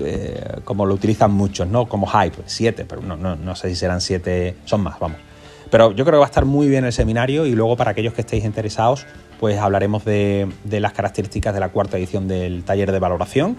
eh, 0.00 0.60
como 0.64 0.86
lo 0.86 0.94
utilizan 0.94 1.32
muchos, 1.32 1.68
¿no? 1.68 1.86
Como 1.88 2.06
hype, 2.06 2.36
siete, 2.46 2.84
pero 2.84 3.02
no, 3.02 3.16
no, 3.16 3.54
sé 3.56 3.68
si 3.68 3.76
serán 3.76 4.00
siete, 4.00 4.56
son 4.64 4.82
más, 4.82 4.98
vamos. 4.98 5.18
Pero 5.70 5.92
yo 5.92 6.04
creo 6.04 6.16
que 6.16 6.18
va 6.18 6.24
a 6.24 6.28
estar 6.28 6.44
muy 6.44 6.68
bien 6.68 6.84
el 6.84 6.92
seminario 6.92 7.46
y 7.46 7.52
luego 7.52 7.76
para 7.76 7.90
aquellos 7.90 8.14
que 8.14 8.20
estéis 8.20 8.44
interesados, 8.44 9.06
pues 9.40 9.58
hablaremos 9.58 10.04
de, 10.04 10.48
de 10.64 10.80
las 10.80 10.92
características 10.92 11.52
de 11.54 11.60
la 11.60 11.70
cuarta 11.70 11.98
edición 11.98 12.28
del 12.28 12.62
taller 12.62 12.92
de 12.92 12.98
valoración 12.98 13.56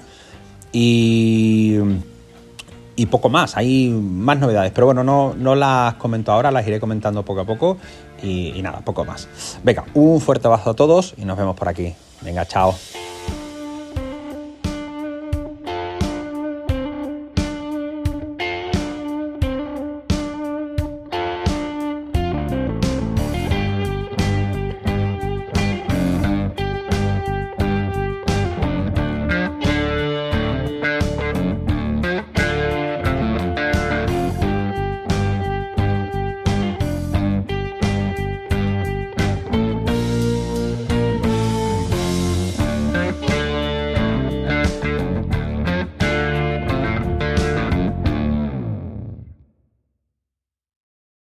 y, 0.71 1.77
y 2.95 3.05
poco 3.07 3.29
más, 3.29 3.57
hay 3.57 3.89
más 3.89 4.39
novedades, 4.39 4.71
pero 4.73 4.87
bueno, 4.87 5.03
no, 5.03 5.33
no 5.37 5.55
las 5.55 5.95
comento 5.95 6.31
ahora, 6.31 6.49
las 6.51 6.67
iré 6.67 6.79
comentando 6.79 7.23
poco 7.23 7.41
a 7.41 7.45
poco 7.45 7.77
y 8.23 8.59
nada, 8.61 8.79
poco 8.79 9.05
más. 9.05 9.27
Venga, 9.63 9.85
un 9.93 10.19
fuerte 10.21 10.47
abrazo 10.47 10.71
a 10.71 10.73
todos 10.73 11.13
y 11.17 11.25
nos 11.25 11.37
vemos 11.37 11.55
por 11.55 11.67
aquí. 11.67 11.93
Venga, 12.21 12.45
chao. 12.45 12.75